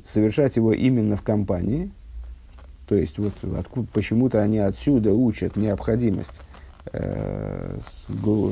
совершать 0.05 0.55
его 0.55 0.71
именно 0.71 1.15
в 1.15 1.23
компании. 1.23 1.89
То 2.87 2.95
есть, 2.95 3.17
вот 3.17 3.33
откуда, 3.57 3.87
почему-то 3.93 4.41
они 4.41 4.59
отсюда 4.59 5.13
учат 5.13 5.55
необходимость 5.55 6.39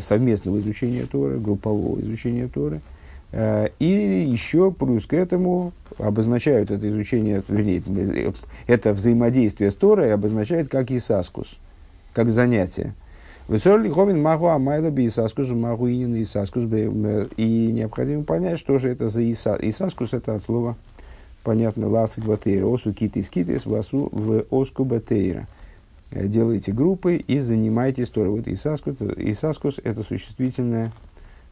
совместного 0.02 0.60
изучения 0.60 1.06
Торы, 1.06 1.38
группового 1.38 2.00
изучения 2.00 2.48
Торы– 2.48 2.82
Э, 3.32 3.70
и 3.80 3.86
еще 3.86 4.72
плюс 4.72 5.06
к 5.06 5.14
этому 5.14 5.72
обозначают 5.98 6.70
это 6.70 6.90
изучение, 6.90 7.44
вернее, 7.48 8.34
это 8.68 8.94
взаимодействие 8.94 9.72
с 9.72 9.76
Торой 9.76 10.14
обозначают 10.14 10.70
как 10.70 10.92
исаскус, 10.92 11.58
как 12.14 12.30
занятие. 12.30 12.94
Высорлиховин 13.48 14.22
магу 14.22 14.48
амайла 14.48 14.92
би 14.92 15.08
исаскус, 15.08 15.50
магу 15.50 15.90
инин 15.90 16.22
исаскус. 16.22 16.64
И 17.38 17.70
необходимо 17.74 18.24
понять, 18.24 18.60
что 18.60 18.78
же 18.80 18.90
это 18.90 19.10
за 19.10 19.22
иса. 19.22 19.58
Исаскус 19.60 20.14
это 20.14 20.36
от 20.36 20.44
слова, 20.44 20.78
понятно, 21.44 21.88
ласы 21.90 22.22
гватейра, 22.22 22.66
осу 22.66 22.94
китис 22.94 23.30
китис, 23.30 23.66
васу 23.66 24.10
в 24.12 24.46
оску 24.50 24.84
батейра. 24.84 25.48
Э, 26.12 26.28
делайте 26.28 26.72
группы 26.72 27.16
и 27.16 27.40
занимайтесь 27.40 28.10
Торой. 28.10 28.38
Вот 28.38 28.48
исаскус, 28.48 28.96
исаскус 29.18 29.80
это 29.84 30.04
существительное 30.04 30.92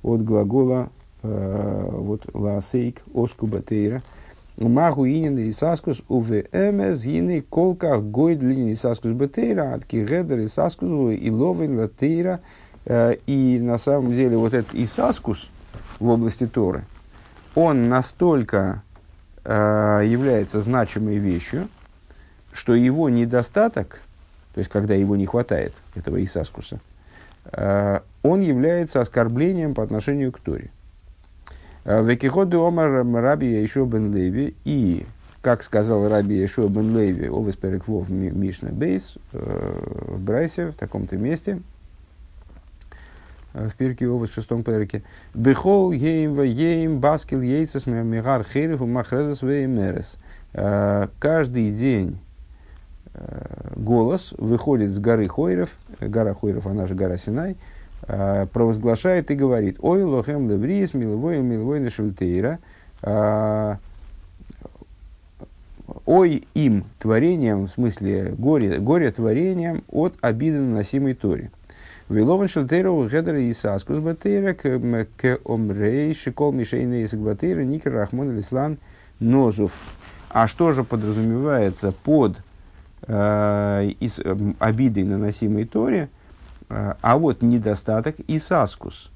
от 0.03 0.23
глагола 0.23 0.89
Э, 1.21 1.89
вот 1.91 2.23
ласейк 2.33 3.01
оску 3.13 3.45
батейра. 3.45 4.01
Магу 4.57 5.05
инин 5.05 5.37
и 5.37 5.51
саскус 5.51 6.01
уве 6.07 6.47
эмес 6.51 7.43
колка 7.49 7.97
гойд 7.99 8.41
линии 8.41 8.73
саскус 8.73 9.11
батейра 9.11 9.73
от 9.73 9.85
кигедер 9.85 10.39
и 10.39 10.47
саскус 10.47 10.89
и 11.13 11.29
ловин 11.29 11.77
латейра. 11.77 12.39
Э, 12.85 13.15
и 13.27 13.59
на 13.59 13.77
самом 13.77 14.13
деле 14.13 14.37
вот 14.37 14.53
этот 14.53 14.73
исаскус 14.73 15.49
в 15.99 16.07
области 16.07 16.47
Торы, 16.47 16.85
он 17.53 17.89
настолько 17.89 18.83
является 19.51 20.61
значимой 20.61 21.17
вещью, 21.17 21.67
что 22.51 22.75
его 22.75 23.09
недостаток, 23.09 24.01
то 24.53 24.59
есть 24.59 24.69
когда 24.71 24.93
его 24.93 25.15
не 25.15 25.25
хватает, 25.25 25.73
этого 25.95 26.23
исаскуса, 26.23 26.79
э, 27.51 27.99
он 28.23 28.41
является 28.41 29.01
оскорблением 29.01 29.73
по 29.73 29.83
отношению 29.83 30.31
к 30.31 30.39
Торе. 30.39 30.71
Э, 31.85 32.03
Векиходу 32.03 32.65
омар 32.65 33.05
раби 33.05 33.47
еще 33.47 33.85
бен 33.85 34.13
Леви. 34.13 34.55
И, 34.65 35.05
как 35.41 35.63
сказал 35.63 36.07
раби 36.07 36.35
еще 36.35 36.67
бен 36.67 36.97
Леви, 36.97 37.27
овес 37.27 37.55
переквов 37.55 38.09
Мишна 38.09 38.69
Бейс, 38.69 39.15
э, 39.33 40.03
в 40.07 40.19
Брайсе, 40.19 40.67
в 40.67 40.75
таком-то 40.75 41.17
месте, 41.17 41.53
э, 41.53 41.78
в 43.53 43.71
Пирке 43.75 44.07
Овес 44.07 44.29
в 44.29 44.33
шестом 44.33 44.63
переке. 44.63 45.03
Бехол 45.33 45.91
ейм 45.91 46.35
ва 46.35 46.43
ейм 46.43 46.99
баскил 46.99 47.41
ейцес 47.41 47.85
мегар 47.87 48.43
херев 48.43 48.81
махрезес 48.81 49.41
мерес. 49.41 50.17
Каждый 51.19 51.71
день 51.71 52.19
голос 53.75 54.33
выходит 54.37 54.91
с 54.91 54.99
горы 54.99 55.27
Хойров, 55.27 55.69
гора 55.99 56.33
Хойров, 56.33 56.67
она 56.67 56.85
же 56.85 56.95
гора 56.95 57.17
Синай, 57.17 57.57
провозглашает 58.07 59.29
и 59.29 59.35
говорит, 59.35 59.77
«Ой, 59.81 60.03
лохем 60.03 60.49
леврис, 60.49 60.93
миловой, 60.93 61.41
миловой 61.41 61.79
нашультейра, 61.79 62.59
э, 63.01 63.75
ой 66.05 66.47
им 66.53 66.85
творением, 66.99 67.67
в 67.67 67.71
смысле 67.71 68.33
горе, 68.37 68.79
горе 68.79 69.11
творением 69.11 69.83
от 69.89 70.15
обиды 70.21 70.59
наносимой 70.59 71.13
Торе. 71.13 71.51
Вилован 72.09 72.47
шельтейра 72.47 72.91
гедера 73.07 73.39
и 73.39 73.53
саскус 73.53 73.99
батейра 73.99 74.53
к 74.53 75.39
омрей 75.45 76.13
шикол 76.13 76.51
мишейна 76.51 77.03
из 77.03 77.13
батейра 77.13 77.61
никер 77.61 77.93
рахмон 77.93 78.35
лислан 78.35 78.77
нозув. 79.19 79.73
А 80.29 80.47
что 80.47 80.71
же 80.71 80.83
подразумевается 80.83 81.91
под 81.91 82.37
э, 83.07 83.89
из, 83.99 84.19
э, 84.19 84.35
обидой, 84.59 85.03
наносимой 85.03 85.65
Торе– 85.65 86.09
а, 86.69 86.97
а 87.01 87.17
вот 87.17 87.41
недостаток 87.41 88.15
Исаскус, 88.27 89.11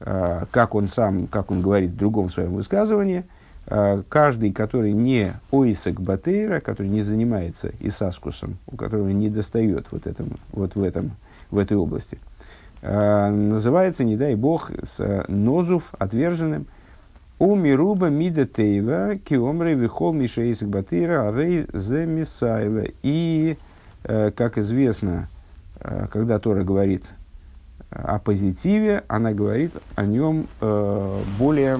а, 0.00 0.46
как 0.50 0.74
он 0.74 0.88
сам, 0.88 1.26
как 1.26 1.50
он 1.50 1.62
говорит 1.62 1.90
в 1.90 1.96
другом 1.96 2.30
своем 2.30 2.52
высказывании, 2.52 3.24
а, 3.66 4.02
каждый, 4.08 4.52
который 4.52 4.92
не 4.92 5.32
Оисек 5.50 5.98
Батейра, 5.98 6.60
который 6.60 6.88
не 6.88 7.02
занимается 7.02 7.72
Исаскусом, 7.80 8.58
у 8.66 8.76
которого 8.76 9.08
не 9.08 9.30
достает 9.30 9.86
вот, 9.90 10.06
этом, 10.06 10.38
вот 10.52 10.74
в, 10.74 10.82
этом, 10.82 11.12
в 11.50 11.58
этой 11.58 11.76
области, 11.76 12.18
называется, 12.82 14.04
не 14.04 14.16
дай 14.16 14.34
бог, 14.34 14.70
с 14.82 15.24
нозув, 15.28 15.92
отверженным, 15.98 16.66
у 17.38 17.54
мируба 17.54 18.08
мида 18.08 18.46
тейва 18.46 19.16
киомрей 19.16 19.74
вихол 19.74 20.12
мишеисек 20.12 20.68
батыра 20.68 21.30
рей 21.32 21.66
зе. 21.72 22.06
И, 23.02 23.58
э, 24.04 24.30
как 24.30 24.58
известно, 24.58 25.28
Э, 25.80 26.06
когда 26.10 26.38
Тора 26.38 26.62
говорит 26.62 27.04
о 27.90 28.18
позитиве, 28.18 29.02
она 29.08 29.32
говорит 29.32 29.72
о 29.96 30.04
нем 30.04 30.46
э, 30.60 31.22
более, 31.38 31.78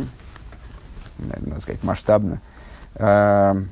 надо 1.19 1.61
сказать, 1.61 1.83
масштабно, 1.83 2.40
э, 2.95 3.62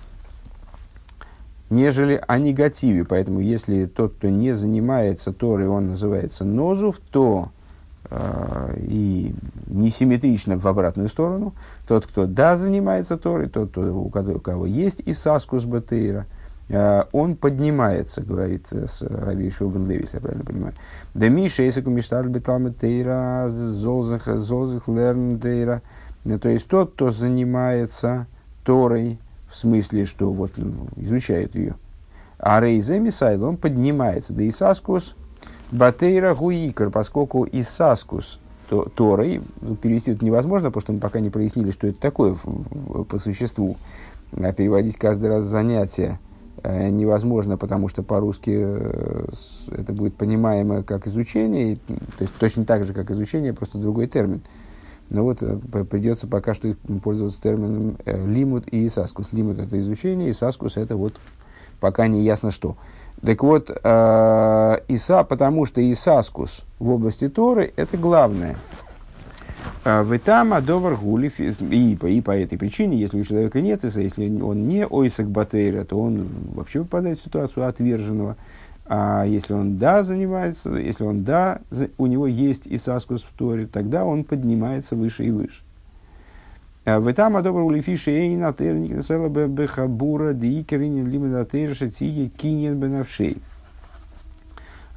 нежели 1.70 2.22
о 2.26 2.38
негативе. 2.38 3.04
Поэтому, 3.04 3.40
если 3.40 3.86
тот, 3.86 4.14
кто 4.14 4.28
не 4.28 4.52
занимается 4.52 5.32
Торой, 5.32 5.68
он 5.68 5.88
называется 5.88 6.44
Нозув, 6.44 6.98
то 7.10 7.50
э, 8.10 8.74
и 8.78 9.34
несимметрично 9.66 10.58
в 10.58 10.66
обратную 10.66 11.08
сторону. 11.08 11.54
Тот, 11.86 12.06
кто 12.06 12.26
да 12.26 12.56
занимается 12.56 13.18
Торой, 13.18 13.48
тот, 13.48 13.70
кто, 13.70 13.82
у, 13.82 14.08
кого, 14.08 14.34
у 14.34 14.40
кого 14.40 14.66
есть 14.66 15.02
Исаскус 15.04 15.64
Батейра, 15.64 16.26
э, 16.68 17.04
он 17.12 17.36
поднимается, 17.36 18.22
говорит 18.22 18.66
с 18.70 19.02
Раби 19.02 19.50
Шубен 19.50 19.86
Левис, 19.88 20.14
я 20.14 20.20
правильно 20.20 20.44
понимаю. 20.44 20.74
Да 21.14 21.28
Миша, 21.28 21.62
если 21.62 21.82
кумишталь 21.82 22.28
беталме 22.28 22.72
Тейра, 22.72 23.46
зозах, 23.48 24.26
зозах 24.26 24.88
лерн 24.88 25.38
Тейра. 25.38 25.82
То 26.24 26.48
есть 26.48 26.66
тот, 26.66 26.92
кто 26.92 27.10
занимается 27.10 28.26
Торой, 28.64 29.18
в 29.50 29.56
смысле, 29.56 30.04
что 30.04 30.32
вот 30.32 30.52
ну, 30.56 30.88
изучает 30.96 31.54
ее. 31.54 31.76
А 32.38 32.60
Рейзе 32.60 33.00
Мисайл, 33.00 33.44
он 33.44 33.56
поднимается. 33.56 34.32
Да 34.32 34.48
Исаскус 34.48 35.16
Батейра 35.70 36.34
Гуикар, 36.34 36.90
поскольку 36.90 37.46
Исаскус 37.50 38.40
Торой, 38.68 39.40
ну, 39.60 39.76
перевести 39.76 40.12
это 40.12 40.24
невозможно, 40.24 40.68
потому 40.68 40.82
что 40.82 40.92
мы 40.92 40.98
пока 40.98 41.20
не 41.20 41.30
прояснили, 41.30 41.70
что 41.70 41.86
это 41.86 42.00
такое 42.00 42.36
по 43.08 43.18
существу. 43.18 43.76
А 44.32 44.52
переводить 44.52 44.96
каждый 44.96 45.30
раз 45.30 45.44
занятие 45.44 46.20
э, 46.62 46.90
невозможно, 46.90 47.56
потому 47.56 47.88
что 47.88 48.02
по-русски 48.02 48.50
э, 48.54 49.26
это 49.72 49.92
будет 49.92 50.16
понимаемо 50.16 50.82
как 50.82 51.06
изучение, 51.06 51.76
то 51.76 51.94
есть 52.20 52.34
точно 52.38 52.64
так 52.64 52.84
же, 52.84 52.92
как 52.92 53.10
изучение, 53.10 53.54
просто 53.54 53.78
другой 53.78 54.06
термин. 54.06 54.42
Но 55.10 55.24
вот 55.24 55.42
э, 55.42 55.58
придется 55.84 56.26
пока 56.26 56.54
что 56.54 56.74
пользоваться 57.02 57.40
термином 57.40 57.96
лимут 58.04 58.64
и 58.72 58.86
исаскус. 58.86 59.32
Лимут– 59.32 59.58
это 59.60 59.78
изучение, 59.78 60.30
исаскус– 60.30 60.76
это 60.76 60.96
вот 60.96 61.14
пока 61.80 62.06
не 62.06 62.22
ясно 62.22 62.50
что. 62.50 62.76
Так 63.24 63.42
вот, 63.42 63.70
э, 63.70 64.80
Иса, 64.88 65.24
потому 65.24 65.66
что 65.66 65.92
Исаскус 65.92 66.64
в 66.78 66.90
области 66.90 67.28
Торы– 67.28 67.72
это 67.76 67.96
главное. 67.96 68.56
Э, 69.84 70.02
в 70.02 70.16
Итама 70.16 70.60
Довар 70.60 70.94
Гули, 70.94 71.32
и 71.70 71.96
по, 71.96 72.06
и 72.06 72.20
по 72.20 72.36
этой 72.36 72.56
причине, 72.56 72.96
если 72.96 73.20
у 73.20 73.24
человека 73.24 73.60
нет 73.60 73.84
Иса, 73.84 74.00
если 74.00 74.40
он 74.40 74.68
не 74.68 74.86
Ойсак 74.86 75.28
Батейра, 75.30 75.84
то 75.84 76.00
он 76.00 76.28
вообще 76.54 76.84
попадает 76.84 77.18
в 77.18 77.24
ситуацию 77.24 77.66
отверженного. 77.66 78.36
А 78.90 79.24
если 79.24 79.52
он 79.52 79.76
да 79.76 80.02
занимается, 80.02 80.70
если 80.70 81.04
он 81.04 81.22
да, 81.22 81.60
у 81.98 82.06
него 82.06 82.26
есть 82.26 82.62
Исаскус 82.64 83.22
в 83.22 83.36
Торе, 83.36 83.66
тогда 83.66 84.06
он 84.06 84.24
поднимается 84.24 84.96
выше 84.96 85.26
и 85.26 85.30
выше. 85.30 85.62
Э, 86.86 86.98
в 86.98 87.06
этом 87.06 87.36
адобр 87.36 87.60
улифиши 87.60 88.10
эй 88.10 88.34
на 88.34 88.54
терник 88.54 88.96
насела 88.96 89.28
бехабура 89.28 90.32
диикерин 90.32 91.06
лимит 91.06 91.34
атерша 91.34 91.90
тихи 91.90 92.30
кинен 92.34 92.78
бенавшей. 92.78 93.36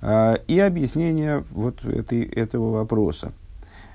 Э, 0.02 0.36
и 0.48 0.58
объяснение 0.58 1.44
вот 1.52 1.84
этой, 1.84 2.24
этого 2.24 2.72
вопроса. 2.72 3.34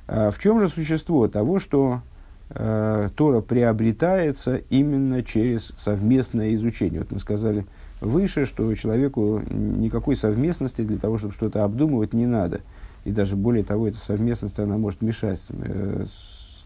Э, 0.08 0.30
в 0.30 0.38
чем 0.38 0.60
же 0.60 0.68
существо 0.68 1.26
того, 1.28 1.58
что 1.58 2.02
Тора 2.48 3.40
приобретается 3.40 4.58
именно 4.70 5.24
через 5.24 5.72
совместное 5.76 6.54
изучение? 6.54 7.00
Вот 7.00 7.10
мы 7.10 7.18
сказали 7.18 7.66
выше, 8.06 8.46
что 8.46 8.72
человеку 8.74 9.42
никакой 9.50 10.16
совместности 10.16 10.82
для 10.82 10.98
того, 10.98 11.18
чтобы 11.18 11.34
что-то 11.34 11.64
обдумывать, 11.64 12.12
не 12.12 12.26
надо. 12.26 12.60
И 13.04 13.12
даже 13.12 13.36
более 13.36 13.64
того, 13.64 13.88
эта 13.88 13.98
совместность, 13.98 14.58
она 14.58 14.78
может 14.78 15.02
мешать 15.02 15.40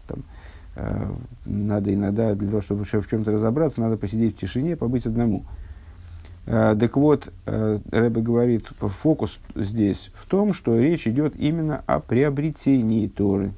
там, 0.07 0.23
Э, 0.75 1.11
надо 1.45 1.93
иногда, 1.93 2.33
для 2.33 2.49
того, 2.49 2.61
чтобы 2.61 2.83
в 2.85 3.09
чем-то 3.09 3.31
разобраться, 3.31 3.81
надо 3.81 3.97
посидеть 3.97 4.37
в 4.37 4.39
тишине, 4.39 4.75
побыть 4.75 5.05
одному. 5.05 5.43
Э, 6.45 6.75
так 6.79 6.95
вот, 6.95 7.31
э, 7.45 7.79
Рэбе 7.91 8.21
говорит, 8.21 8.67
фокус 8.79 9.39
здесь 9.55 10.11
в 10.15 10.25
том, 10.27 10.53
что 10.53 10.79
речь 10.79 11.07
идет 11.07 11.35
именно 11.37 11.83
о 11.87 11.99
приобретении 11.99 13.07
Торы. 13.07 13.53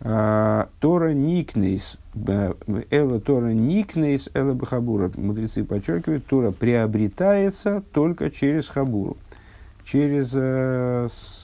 Тора 0.00 1.12
никнейс, 1.12 1.98
эла 2.14 3.20
Тора 3.20 3.52
никнейс, 3.52 4.30
эла 4.32 4.54
бахабура. 4.54 5.10
Мудрецы 5.16 5.64
подчеркивают, 5.64 6.26
Тора 6.26 6.52
приобретается 6.52 7.82
только 7.92 8.30
через 8.30 8.68
хабуру, 8.68 9.16
через 9.84 10.30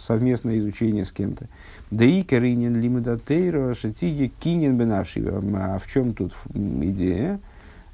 совместное 0.07 0.59
изучение 0.59 1.05
с 1.05 1.11
кем-то. 1.11 1.49
Да 1.91 2.05
и 2.05 2.23
коринен 2.23 2.81
лимудатейра 2.81 3.75
шатиги 3.75 4.33
кинен 4.41 4.77
бенавши. 4.77 5.21
А 5.27 5.79
в 5.79 5.91
чем 5.91 6.15
тут 6.15 6.33
идея? 6.55 7.41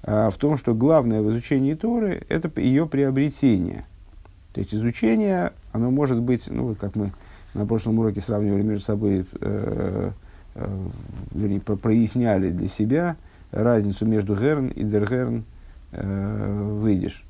А 0.03 0.31
в 0.31 0.37
том, 0.37 0.57
что 0.57 0.75
главное 0.75 1.21
в 1.23 1.31
изучении 1.31 1.75
Торы– 1.75 2.23
это 2.29 2.51
ее 2.61 2.87
приобретение. 2.87 3.85
То 4.53 4.61
есть 4.61 4.75
изучение, 4.75 5.53
оно 5.73 5.91
может 5.91 6.21
быть, 6.21 6.45
ну, 6.49 6.69
вот 6.69 6.79
как 6.79 6.97
мы 6.97 7.13
на 7.55 7.67
прошлом 7.67 7.99
уроке 7.99 8.21
сравнивали 8.21 8.63
между 8.63 8.85
собой, 8.85 9.21
э, 9.21 9.25
э, 9.41 10.11
вернее, 11.33 11.61
проясняли 11.61 12.51
для 12.51 12.69
себя 12.69 13.17
разницу 13.51 14.07
между 14.07 14.37
герн 14.37 14.69
и 14.69 14.85
дергерн 14.85 15.45
э, 15.93 16.79
выйдешь. 16.81 17.25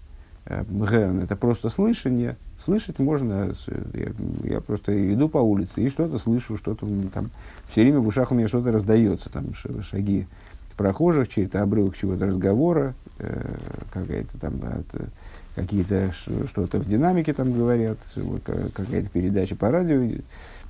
Э, 0.46 0.64
герн– 0.68 1.20
это 1.22 1.36
просто 1.36 1.68
слышание, 1.68 2.36
Слышать 2.64 2.98
можно, 2.98 3.54
я, 3.94 4.12
я 4.44 4.60
просто 4.60 5.14
иду 5.14 5.30
по 5.30 5.38
улице 5.38 5.82
и 5.82 5.88
что-то 5.88 6.18
слышу, 6.18 6.58
что-то 6.58 6.86
там, 7.12 7.30
все 7.70 7.80
время 7.80 8.00
в 8.00 8.06
ушах 8.06 8.32
у 8.32 8.34
меня 8.34 8.48
что-то 8.48 8.70
раздается, 8.70 9.30
там 9.30 9.54
шаги 9.82 10.26
прохожих, 10.76 11.28
чей-то 11.28 11.62
обрывок 11.62 11.96
чего-то 11.96 12.26
разговора, 12.26 12.94
э, 13.18 13.56
какая-то 13.94 14.38
там, 14.38 14.60
от, 14.62 15.08
какие-то 15.54 16.12
что-то 16.12 16.80
в 16.80 16.86
динамике 16.86 17.32
там 17.32 17.50
говорят, 17.52 17.98
какая-то 18.44 19.08
передача 19.08 19.56
по 19.56 19.70
радио. 19.70 20.20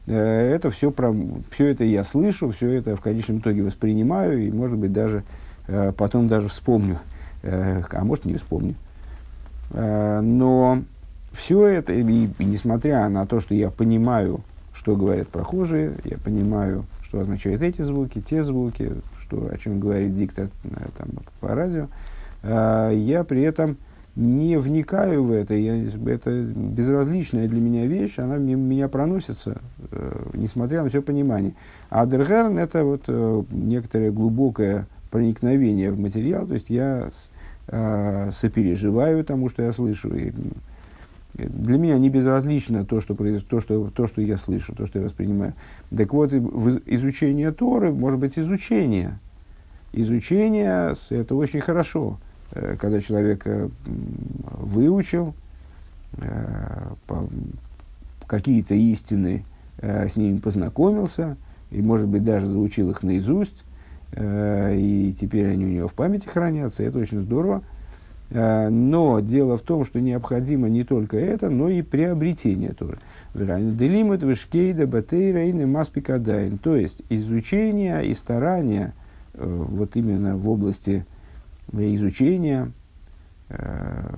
Э, 0.06 0.54
это 0.54 0.70
все, 0.70 0.90
про, 0.90 1.14
все 1.50 1.68
это 1.68 1.84
я 1.84 2.04
слышу, 2.04 2.50
все 2.52 2.72
это 2.72 2.96
в 2.96 3.00
конечном 3.00 3.38
итоге 3.38 3.62
воспринимаю 3.62 4.42
и, 4.42 4.50
может 4.50 4.78
быть, 4.78 4.92
даже 4.92 5.24
э, 5.68 5.92
потом 5.96 6.28
даже 6.28 6.48
вспомню, 6.48 6.98
э, 7.42 7.82
а 7.90 8.04
может, 8.04 8.24
не 8.24 8.34
вспомню. 8.34 8.74
Но 9.72 10.82
все 11.30 11.64
это, 11.66 11.92
и, 11.92 12.00
и 12.00 12.44
несмотря 12.44 13.08
на 13.08 13.24
то, 13.24 13.38
что 13.38 13.54
я 13.54 13.70
понимаю, 13.70 14.40
что 14.74 14.96
говорят 14.96 15.28
прохожие, 15.28 15.92
я 16.04 16.18
понимаю, 16.18 16.86
что 17.02 17.20
означают 17.20 17.62
эти 17.62 17.82
звуки, 17.82 18.20
те 18.20 18.42
звуки, 18.42 18.90
что, 19.20 19.48
о 19.48 19.56
чем 19.58 19.78
говорит 19.78 20.16
диктор 20.16 20.48
там, 20.98 21.10
по 21.38 21.54
радио, 21.54 21.86
я 22.42 23.22
при 23.22 23.42
этом 23.42 23.76
не 24.20 24.58
вникаю 24.58 25.24
в 25.24 25.32
это, 25.32 25.54
я, 25.54 25.82
это 25.82 26.42
безразличная 26.42 27.48
для 27.48 27.60
меня 27.60 27.86
вещь, 27.86 28.18
она 28.18 28.36
мимо 28.36 28.62
меня 28.62 28.88
проносится, 28.88 29.62
э, 29.90 30.26
несмотря 30.34 30.82
на 30.82 30.90
все 30.90 31.00
понимание. 31.00 31.54
А 31.88 32.04
Дергерн– 32.04 32.58
это 32.58 32.84
вот 32.84 33.04
э, 33.08 33.42
некоторое 33.50 34.10
глубокое 34.10 34.86
проникновение 35.10 35.90
в 35.90 35.98
материал, 35.98 36.46
то 36.46 36.52
есть 36.52 36.68
я 36.68 37.08
э, 37.68 38.30
сопереживаю 38.32 39.24
тому, 39.24 39.48
что 39.48 39.62
я 39.62 39.72
слышу, 39.72 40.14
и 40.14 40.32
для 41.32 41.78
меня 41.78 41.96
не 41.98 42.10
безразлично 42.10 42.84
то, 42.84 43.00
что, 43.00 43.14
то, 43.14 43.60
что, 43.60 43.88
то, 43.88 44.06
что 44.06 44.20
я 44.20 44.36
слышу, 44.36 44.74
то, 44.74 44.84
что 44.84 44.98
я 44.98 45.06
воспринимаю. 45.06 45.54
Так 45.96 46.12
вот, 46.12 46.32
изучение 46.32 47.52
Торы 47.52 47.90
может 47.90 48.20
быть 48.20 48.38
изучение. 48.38 49.18
Изучение– 49.94 50.94
это 51.10 51.34
очень 51.34 51.60
хорошо. 51.60 52.18
Э, 52.52 52.76
когда 52.78 53.00
человек 53.00 53.42
э, 53.44 53.68
выучил 53.84 55.34
э, 56.18 56.92
какие-то 58.26 58.74
истины, 58.74 59.44
с 59.82 60.16
ними 60.16 60.36
познакомился, 60.36 61.38
и, 61.70 61.80
может 61.80 62.06
быть, 62.06 62.22
даже 62.22 62.46
заучил 62.46 62.90
их 62.90 63.02
наизусть, 63.02 63.64
и 64.14 65.14
теперь 65.18 65.46
они 65.46 65.64
у 65.64 65.68
него 65.68 65.88
в 65.88 65.94
памяти 65.94 66.28
хранятся, 66.28 66.82
это 66.82 66.98
очень 66.98 67.22
здорово. 67.22 67.62
Но 68.28 69.20
дело 69.20 69.56
в 69.56 69.62
том, 69.62 69.86
что 69.86 70.02
необходимо 70.02 70.68
не 70.68 70.84
только 70.84 71.16
это, 71.16 71.48
но 71.48 71.70
и 71.70 71.80
приобретение 71.80 72.74
Торы. 72.74 72.98
Делимит 73.32 74.22
вишкейда 74.22 74.86
батейра 74.86 75.46
и 75.46 75.52
маспикадайн. 75.64 76.58
То 76.58 76.76
есть 76.76 77.00
изучение 77.08 78.04
и 78.04 78.12
старание 78.12 78.92
вот 79.32 79.96
именно 79.96 80.36
в 80.36 80.46
области 80.46 81.06
изучения, 81.72 82.72
э, 83.48 84.14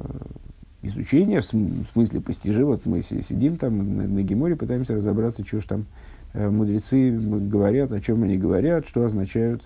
изучения 0.82 1.40
в 1.40 1.92
смысле 1.92 2.20
постижи, 2.20 2.64
вот 2.64 2.86
мы 2.86 3.02
сидим 3.02 3.56
там 3.56 3.96
на, 3.96 4.04
на 4.04 4.22
Геморе, 4.22 4.56
пытаемся 4.56 4.94
разобраться, 4.94 5.44
что 5.44 5.60
же 5.60 5.66
там 5.66 5.86
мудрецы 6.34 7.10
говорят, 7.10 7.92
о 7.92 8.00
чем 8.00 8.22
они 8.22 8.38
говорят, 8.38 8.86
что 8.86 9.04
означают 9.04 9.62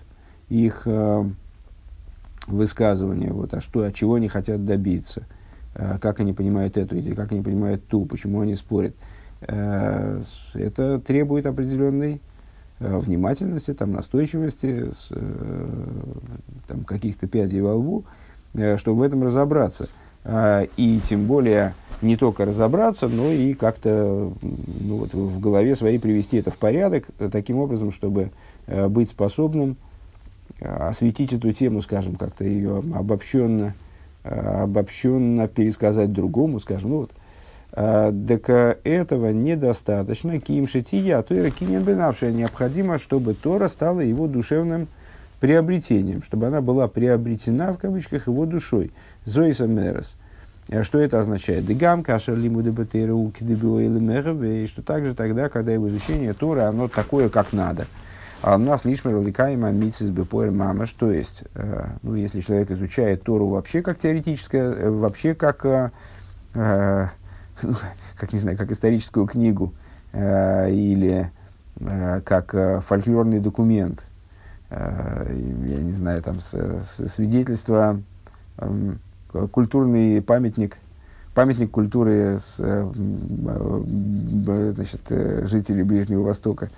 их 0.49 0.85
высказывания, 2.47 3.31
вот, 3.31 3.53
а 3.53 3.61
что, 3.61 3.83
от 3.83 3.93
чего 3.93 4.15
они 4.15 4.27
хотят 4.27 4.65
добиться, 4.65 5.23
э, 5.75 5.97
как 5.99 6.19
они 6.19 6.33
понимают 6.33 6.77
эту 6.77 6.99
идею, 6.99 7.15
как 7.15 7.31
они 7.31 7.41
понимают 7.41 7.85
ту, 7.87 8.05
почему 8.05 8.41
они 8.41 8.55
спорят. 8.55 8.95
Э, 9.41 10.21
это 10.53 10.99
требует 10.99 11.45
определенной 11.45 12.15
э, 12.15 12.19
внимательности, 12.79 13.73
там, 13.73 13.91
настойчивости, 13.91 14.91
с, 14.91 15.11
там, 16.67 16.83
каких-то 16.83 17.27
пядей 17.27 17.61
во 17.61 17.75
лбу, 17.75 18.03
чтобы 18.77 18.99
в 18.99 19.01
этом 19.03 19.23
разобраться. 19.23 19.87
И 20.77 21.01
тем 21.07 21.25
более 21.25 21.73
не 22.01 22.15
только 22.17 22.45
разобраться, 22.45 23.07
но 23.07 23.31
и 23.31 23.53
как-то 23.53 24.31
ну, 24.41 24.97
вот, 24.97 25.13
в 25.13 25.39
голове 25.39 25.75
своей 25.75 25.99
привести 25.99 26.37
это 26.37 26.51
в 26.51 26.57
порядок, 26.57 27.05
таким 27.31 27.57
образом, 27.57 27.91
чтобы 27.91 28.31
э, 28.67 28.87
быть 28.87 29.09
способным 29.09 29.77
э, 30.59 30.67
осветить 30.67 31.33
эту 31.33 31.51
тему, 31.53 31.81
скажем, 31.81 32.15
как-то 32.15 32.43
ее 32.43 32.83
обобщенно, 32.93 33.73
э, 34.23 34.29
обобщенно 34.63 35.47
пересказать 35.47 36.11
другому, 36.11 36.59
скажем, 36.59 36.91
ну 36.91 36.97
вот. 36.97 37.11
А, 37.79 38.11
так 38.11 38.77
этого 38.83 39.31
недостаточно. 39.31 40.39
Ким 40.39 40.67
шития, 40.67 41.21
то 41.21 41.33
и 41.33 41.51
кинен 41.51 41.83
бенавшая 41.83 42.31
необходимо, 42.31 42.97
чтобы 42.97 43.33
Тора 43.33 43.67
стала 43.67 44.01
его 44.01 44.27
душевным 44.27 44.87
приобретением, 45.39 46.23
чтобы 46.23 46.47
она 46.47 46.61
была 46.61 46.87
приобретена, 46.87 47.71
в 47.71 47.77
кавычках, 47.77 48.27
его 48.27 48.45
душой. 48.45 48.91
Зоиса 49.25 49.67
Мерес– 49.67 50.15
Э, 50.69 50.83
что 50.83 50.99
это 50.99 51.19
означает? 51.19 51.65
Дегам, 51.65 52.03
кашер 52.03 52.35
лимуды 52.35 52.71
бетеру 52.71 53.31
и 53.39 54.67
что 54.67 54.81
также 54.81 55.15
тогда, 55.15 55.49
когда 55.49 55.71
его 55.71 55.87
изучение 55.87 56.33
Тора, 56.33 56.67
оно 56.67 56.87
такое, 56.87 57.29
как 57.29 57.53
надо. 57.53 57.87
А 58.41 58.55
у 58.55 58.59
нас 58.59 58.85
лишь 58.85 59.03
мерликаема 59.03 59.71
митсис 59.71 60.09
бепоэр 60.09 60.51
мама, 60.51 60.85
что 60.85 61.11
есть, 61.11 61.43
э, 61.55 61.85
ну, 62.03 62.15
если 62.15 62.41
человек 62.41 62.69
изучает 62.71 63.23
Тору 63.23 63.47
вообще 63.47 63.81
как 63.81 63.97
теоретическое, 63.97 64.73
э, 64.73 64.89
вообще 64.89 65.33
как, 65.33 65.91
э, 67.61 67.67
э, 67.71 67.73
как, 68.17 68.33
не 68.33 68.39
знаю, 68.39 68.57
как 68.57 68.71
историческую 68.71 69.25
книгу, 69.25 69.73
э, 70.13 70.71
или 70.71 71.31
э, 71.79 72.21
как 72.25 72.53
э, 72.55 72.81
фольклорный 72.81 73.39
документ, 73.39 74.03
э, 74.69 75.25
я 75.65 75.81
не 75.81 75.91
знаю, 75.91 76.21
там, 76.21 76.39
с, 76.39 76.53
с, 76.53 77.07
свидетельство, 77.09 78.01
э, 78.57 78.93
культурный 79.51 80.21
памятник, 80.21 80.77
памятник 81.33 81.71
культуры 81.71 82.39
с, 82.39 82.55
э, 82.59 82.91
значит, 84.75 85.01
э, 85.09 85.45
жителей 85.45 85.83
Ближнего 85.83 86.23
Востока, 86.23 86.69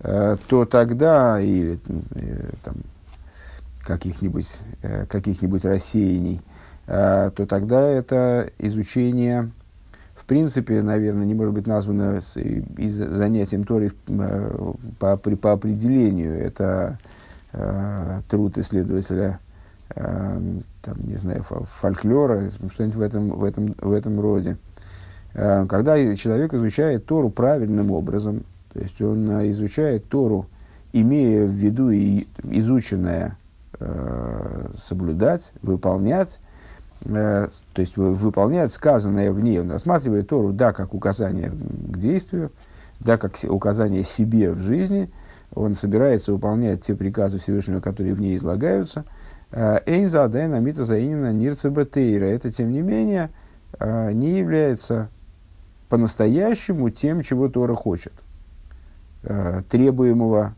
э, 0.00 0.36
то 0.46 0.64
тогда, 0.66 1.40
или 1.40 1.80
там, 2.62 2.76
каких-нибудь, 3.80 4.46
каких-нибудь 5.08 5.64
рассеяний, 5.64 6.42
то 6.84 7.46
тогда 7.48 7.80
это 7.80 8.50
изучение, 8.58 9.50
принципе, 10.28 10.82
наверное, 10.82 11.26
не 11.26 11.34
может 11.34 11.54
быть 11.54 11.66
названо 11.66 12.20
с, 12.20 12.36
из, 12.36 12.96
занятием 12.96 13.64
Торы 13.64 13.92
по, 14.98 15.16
по 15.16 15.52
определению. 15.52 16.34
Это 16.34 16.98
труд 18.28 18.58
исследователя 18.58 19.40
Эм, 19.94 20.64
там, 20.82 20.96
не 21.06 21.16
знаю, 21.16 21.42
фольклора, 21.44 22.50
что-нибудь 22.74 22.96
в 22.96 23.00
этом, 23.00 23.28
в 23.30 23.44
этом, 23.44 23.74
в 23.80 23.92
этом 23.92 24.20
роде. 24.20 24.58
Эм, 25.34 25.66
когда 25.66 26.14
человек 26.14 26.52
изучает 26.52 27.06
Тору 27.06 27.30
правильным 27.30 27.90
образом, 27.90 28.44
то 28.72 28.80
есть 28.80 29.00
он 29.00 29.30
э, 29.30 29.50
изучает 29.52 30.06
Тору, 30.08 30.46
имея 30.92 31.46
в 31.46 31.52
виду 31.52 31.90
и 31.90 32.26
изученное 32.44 33.38
э, 33.80 34.68
соблюдать, 34.76 35.54
выполнять, 35.62 36.38
э, 36.38 36.47
то 37.04 37.50
есть 37.76 37.96
выполнять 37.96 38.72
сказанное 38.72 39.32
в 39.32 39.40
ней, 39.40 39.60
он 39.60 39.70
рассматривает 39.70 40.28
Тору, 40.28 40.52
да, 40.52 40.72
как 40.72 40.94
указание 40.94 41.50
к 41.50 41.98
действию, 41.98 42.50
да, 43.00 43.16
как 43.16 43.36
указание 43.44 44.02
себе 44.02 44.50
в 44.50 44.60
жизни, 44.60 45.10
он 45.54 45.76
собирается 45.76 46.32
выполнять 46.32 46.82
те 46.82 46.94
приказы 46.94 47.38
Всевышнего, 47.38 47.80
которые 47.80 48.14
в 48.14 48.20
ней 48.20 48.36
излагаются– 48.36 49.04
Эйнза 49.50 50.24
Адайна 50.24 50.60
Мита 50.60 50.84
Заинина 50.84 51.32
Нирцебетейра. 51.32 52.26
Это, 52.26 52.52
тем 52.52 52.70
не 52.70 52.82
менее, 52.82 53.30
э, 53.78 54.12
не 54.12 54.38
является 54.38 55.08
по-настоящему 55.88 56.90
тем, 56.90 57.22
чего 57.22 57.48
Тора 57.48 57.74
хочет. 57.74 58.12
Э, 59.22 59.62
требуемого 59.70 60.54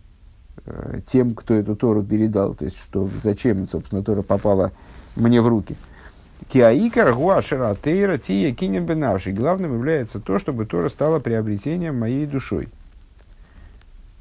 э, 0.66 0.98
тем, 1.06 1.34
кто 1.34 1.54
эту 1.54 1.76
Тору 1.76 2.02
передал. 2.02 2.54
То 2.54 2.64
есть, 2.64 2.78
что, 2.78 3.08
зачем, 3.22 3.68
собственно, 3.68 4.02
Тора 4.02 4.22
попала 4.22 4.72
мне 5.14 5.40
в 5.40 5.46
руки. 5.46 5.76
Киаикар 6.48 7.12
гуашера 7.12 7.74
тейра 7.74 8.18
тия 8.18 8.52
кинем 8.52 8.86
бенавший. 8.86 9.32
Главным 9.32 9.74
является 9.74 10.20
то, 10.20 10.38
чтобы 10.38 10.66
Тора 10.66 10.88
стала 10.88 11.20
приобретением 11.20 11.98
моей 11.98 12.26
душой. 12.26 12.68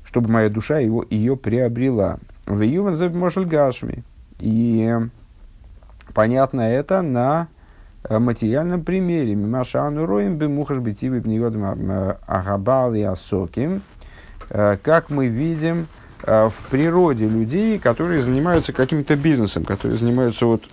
Чтобы 0.03 0.29
моя 0.29 0.49
душа 0.49 0.79
его, 0.79 1.05
ее 1.09 1.37
приобрела. 1.37 2.17
В 2.45 2.61
Юван 2.61 2.97
Гашми. 3.45 4.03
И 4.39 4.91
понятно 6.13 6.61
это 6.61 7.01
на 7.01 7.47
э, 8.03 8.17
материальном 8.17 8.83
примере. 8.83 9.35
Мимашану 9.35 10.05
роем 10.05 10.37
бы 10.37 10.49
мухаш 10.49 10.79
битивы 10.79 11.21
пнигодом 11.21 11.63
э, 11.63 12.15
агабал 12.25 12.95
и 12.95 13.01
асоким. 13.01 13.81
Э, 14.49 14.77
как 14.81 15.09
мы 15.09 15.27
видим 15.27 15.87
в 16.21 16.53
природе 16.69 17.29
людей, 17.29 17.79
которые 17.79 18.21
занимаются 18.21 18.73
каким-то 18.73 19.15
бизнесом, 19.15 19.63
которые 19.63 19.97
занимаются 19.97 20.45
вот 20.45 20.63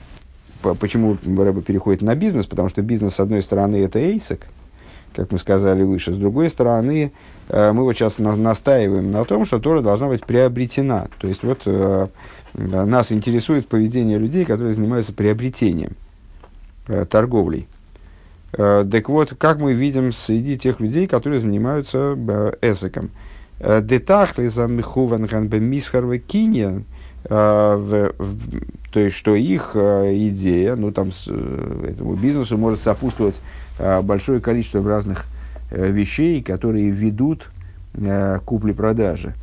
почему 0.63 1.17
Рэба 1.25 1.63
переходит 1.63 2.03
на 2.03 2.15
бизнес, 2.15 2.47
потому 2.47 2.69
что 2.69 2.83
бизнес, 2.83 3.15
с 3.15 3.21
одной 3.21 3.43
стороны, 3.43 3.77
это 3.77 3.99
эйсек, 3.99 4.47
как 5.15 5.33
мы 5.33 5.39
сказали 5.39 5.83
выше, 5.83 6.13
с 6.13 6.17
другой 6.17 6.51
стороны, 6.51 7.13
мы 7.49 7.85
вот 7.85 7.95
сейчас 7.95 8.19
настаиваем 8.19 9.13
на 9.13 9.25
том, 9.25 9.45
что 9.45 9.61
Тора 9.61 9.81
должна 9.81 10.09
быть 10.09 10.27
приобретена. 10.27 11.07
То 11.19 11.29
есть, 11.29 11.43
вот 11.43 11.67
нас 12.57 13.13
интересует 13.13 13.69
поведение 13.69 14.19
людей, 14.19 14.45
которые 14.45 14.75
занимаются 14.75 15.13
приобретением, 15.13 15.93
э, 16.89 17.05
торговлей. 17.05 17.69
Э, 18.53 18.87
так 18.91 19.09
вот, 19.09 19.35
как 19.37 19.59
мы 19.59 19.75
видим 19.75 20.13
среди 20.13 20.59
тех 20.59 20.81
людей, 20.81 21.07
которые 21.07 21.41
занимаются 21.41 22.17
э, 22.17 22.53
эсеком. 22.63 23.11
Детахли 23.59 24.49
за 24.49 24.67
михуванган 24.67 25.49
бемисхарве 25.49 26.19
киньян, 26.19 26.85
то 27.29 28.15
есть, 28.95 29.17
что 29.17 29.35
их 29.35 29.75
идея, 29.75 30.77
ну, 30.77 30.93
там, 30.93 31.13
с, 31.13 31.29
этому 31.29 32.15
бизнесу 32.15 32.57
может 32.57 32.81
сопутствовать 32.81 33.41
большое 34.03 34.41
количество 34.41 34.83
разных 34.83 35.27
вещей, 35.71 36.43
которые 36.43 36.91
ведут 36.91 37.51
к 37.95 38.43
купле-продаже. 38.45 39.35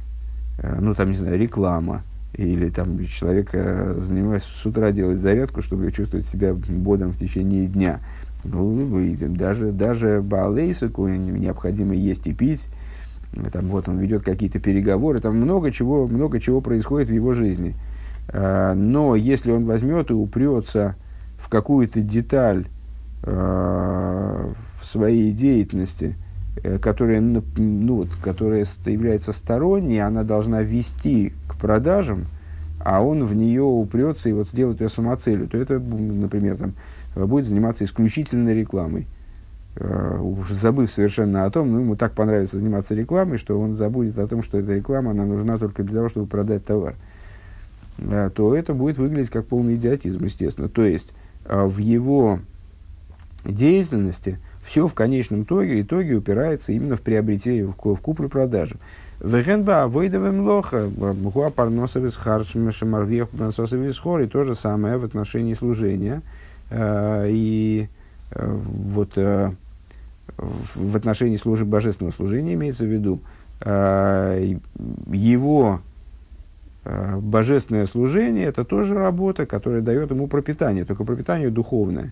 Ну, 0.80 0.96
там, 0.96 1.12
не 1.12 1.18
знаю, 1.18 1.38
реклама, 1.38 2.04
или 2.36 2.70
там 2.70 3.06
человек 3.06 3.50
э, 3.54 3.96
занимается 4.00 4.50
с 4.50 4.66
утра 4.66 4.92
делать 4.92 5.20
зарядку, 5.20 5.62
чтобы 5.62 5.92
чувствовать 5.92 6.28
себя 6.28 6.54
бодрым 6.54 7.12
в 7.12 7.20
течение 7.20 7.68
дня. 7.68 8.00
Ну, 8.44 9.00
и 9.00 9.16
даже, 9.16 9.72
даже 9.72 10.22
Баалейсику 10.22 11.08
необходимо 11.08 11.94
есть 11.94 12.28
и 12.28 12.34
пить. 12.34 12.68
Там, 13.52 13.68
вот 13.68 13.90
он 13.90 14.00
ведет 14.00 14.24
какие-то 14.24 14.60
переговоры, 14.60 15.20
там 15.20 15.38
много 15.38 15.72
чего, 15.72 16.08
много 16.08 16.40
чего 16.40 16.62
происходит 16.62 17.10
в 17.10 17.14
его 17.14 17.34
жизни. 17.34 17.76
Э, 18.30 18.74
но 18.74 19.16
если 19.16 19.52
он 19.52 19.66
возьмет 19.66 20.12
и 20.12 20.14
упрется 20.14 20.96
в 21.38 21.50
какую-то 21.50 22.02
деталь 22.02 22.68
э, 23.24 24.52
в 24.82 24.86
своей 24.86 25.32
деятельности, 25.32 26.16
э, 26.64 26.78
которая, 26.78 27.22
ну, 27.22 27.96
вот, 27.96 28.10
которая 28.24 28.66
является 28.86 29.34
сторонней, 29.34 30.02
она 30.02 30.24
должна 30.24 30.62
вести 30.62 31.34
продажам, 31.64 32.26
а 32.84 33.02
он 33.02 33.26
в 33.26 33.34
нее 33.34 33.64
упрется 33.64 34.30
и 34.30 34.34
вот 34.34 34.50
сделает 34.50 34.82
ее 34.82 34.90
самоцелью, 34.90 35.48
то 35.48 35.58
это, 35.58 35.80
например, 35.80 36.58
там, 36.58 36.74
будет 37.16 37.48
заниматься 37.48 37.86
исключительно 37.86 38.54
рекламой. 38.54 39.08
Uh, 39.76 40.22
уж 40.22 40.52
забыв 40.52 40.92
совершенно 40.92 41.46
о 41.46 41.50
том, 41.50 41.72
ну, 41.72 41.80
ему 41.80 41.96
так 41.96 42.14
понравится 42.14 42.60
заниматься 42.60 42.94
рекламой, 42.94 43.40
что 43.40 43.60
он 43.60 43.74
забудет 43.74 44.20
о 44.20 44.28
том, 44.28 44.44
что 44.44 44.60
эта 44.60 44.76
реклама, 44.76 45.12
она 45.12 45.26
нужна 45.26 45.58
только 45.58 45.82
для 45.82 45.96
того, 45.96 46.10
чтобы 46.10 46.28
продать 46.28 46.64
товар, 46.64 46.94
uh, 47.98 48.30
то 48.30 48.56
это 48.56 48.76
будет 48.76 49.00
выглядеть 49.00 49.32
как 49.32 49.48
полный 49.48 49.74
идиотизм, 49.76 50.24
естественно. 50.24 50.70
То 50.70 50.84
есть, 50.84 51.12
uh, 51.46 51.68
в 51.68 51.80
его 51.80 52.40
деятельности 53.46 54.38
все 54.64 54.88
в 54.88 54.94
конечном 54.94 55.44
итоге, 55.44 55.82
итоге 55.82 56.16
упирается 56.16 56.72
именно 56.72 56.96
в 56.96 57.02
приобретение, 57.02 57.66
в, 57.66 57.74
в 57.74 58.00
куплю-продажу. 58.00 58.76
Вегенба 59.20 59.84
авойдовым 59.84 60.46
лоха, 60.46 60.88
гуа 60.88 61.50
парносовец 61.50 62.16
харшим 62.16 62.72
шамарвех 62.72 63.30
парносовец 63.30 63.98
хор, 63.98 64.22
и 64.22 64.28
то 64.28 64.44
же 64.44 64.54
самое 64.54 64.98
в 64.98 65.04
отношении 65.04 65.54
служения. 65.54 66.22
Э, 66.70 67.26
и 67.30 67.88
э, 68.32 68.46
вот 68.46 69.12
э, 69.16 69.52
в 70.38 70.96
отношении 70.96 71.38
службы 71.38 71.66
божественного 71.66 72.14
служения 72.14 72.54
имеется 72.54 72.86
в 72.86 72.88
виду 72.88 73.20
его 73.66 75.80
божественное 76.84 77.86
служение 77.86 78.48
это 78.48 78.66
тоже 78.66 78.96
работа, 78.96 79.46
которая 79.46 79.82
дает 79.82 80.12
ему 80.12 80.28
пропитание, 80.28 80.84
только 80.84 81.06
пропитание 81.06 81.50
духовное. 81.50 82.12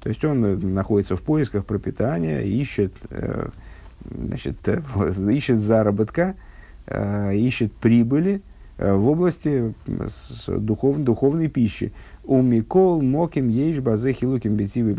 То 0.00 0.08
есть 0.08 0.24
он 0.24 0.74
находится 0.74 1.16
в 1.16 1.22
поисках 1.22 1.64
пропитания, 1.64 2.42
ищет 2.42 2.92
значит, 4.10 4.56
э, 4.66 4.80
ищет 5.32 5.58
заработка, 5.58 6.34
э, 6.86 7.36
ищет 7.36 7.72
прибыли, 7.72 8.42
в 8.76 9.08
области 9.08 9.72
духов, 10.48 10.98
духовной 10.98 11.46
пищи. 11.46 11.92
У 12.24 12.42
Микол 12.42 13.02
Моким 13.02 13.48
Ейш 13.48 13.78
Базе 13.78 14.12
Хилуким 14.12 14.56
Бетивы 14.56 14.94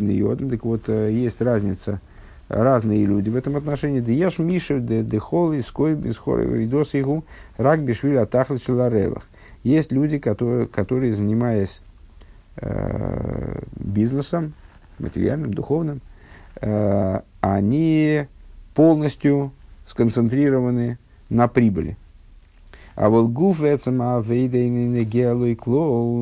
Так 0.48 0.64
вот, 0.64 0.88
есть 0.88 1.42
разница, 1.42 2.00
разные 2.48 3.04
люди 3.04 3.30
в 3.30 3.36
этом 3.36 3.56
отношении. 3.56 4.00
Дияш 4.00 4.38
Миша, 4.38 4.78
Дехол, 4.78 5.58
Иской, 5.58 5.94
Бесхор, 5.94 6.42
Идос 6.42 6.94
Игу, 6.94 7.24
Рак 7.56 7.82
Бешвиля 7.82 8.22
Атахла 8.22 8.58
Челаревах. 8.58 9.24
Есть 9.62 9.92
люди, 9.92 10.18
которые, 10.18 10.66
которые 10.66 11.12
занимаясь 11.12 11.82
э, 12.56 13.60
бизнесом, 13.74 14.54
материальным, 14.98 15.52
духовным, 15.52 16.00
э, 16.60 17.20
они 17.40 18.26
полностью 18.74 19.52
сконцентрированы 19.86 20.98
на 21.28 21.48
прибыли. 21.48 21.96
А 22.94 23.08
вот 23.10 23.28
гуф 23.30 23.60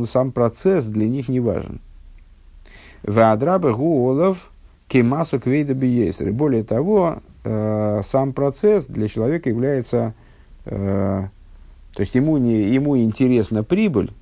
сам 0.06 0.32
процесс 0.32 0.86
для 0.86 1.08
них 1.08 1.28
не 1.28 1.40
важен. 1.40 1.80
Ваадраба 3.02 3.72
гуолов 3.72 4.50
кемасу 4.94 5.40
квейда 5.40 5.74
биесер. 5.74 6.30
Более 6.30 6.62
того, 6.62 7.16
э, 7.42 8.00
сам 8.06 8.32
процесс 8.32 8.84
для 8.86 9.08
человека 9.08 9.50
является, 9.50 10.14
э, 10.66 11.24
то 11.94 12.00
есть 12.00 12.14
ему, 12.14 12.36
не, 12.36 12.72
ему 12.72 12.96
интересна 12.96 13.64
прибыль, 13.64 14.12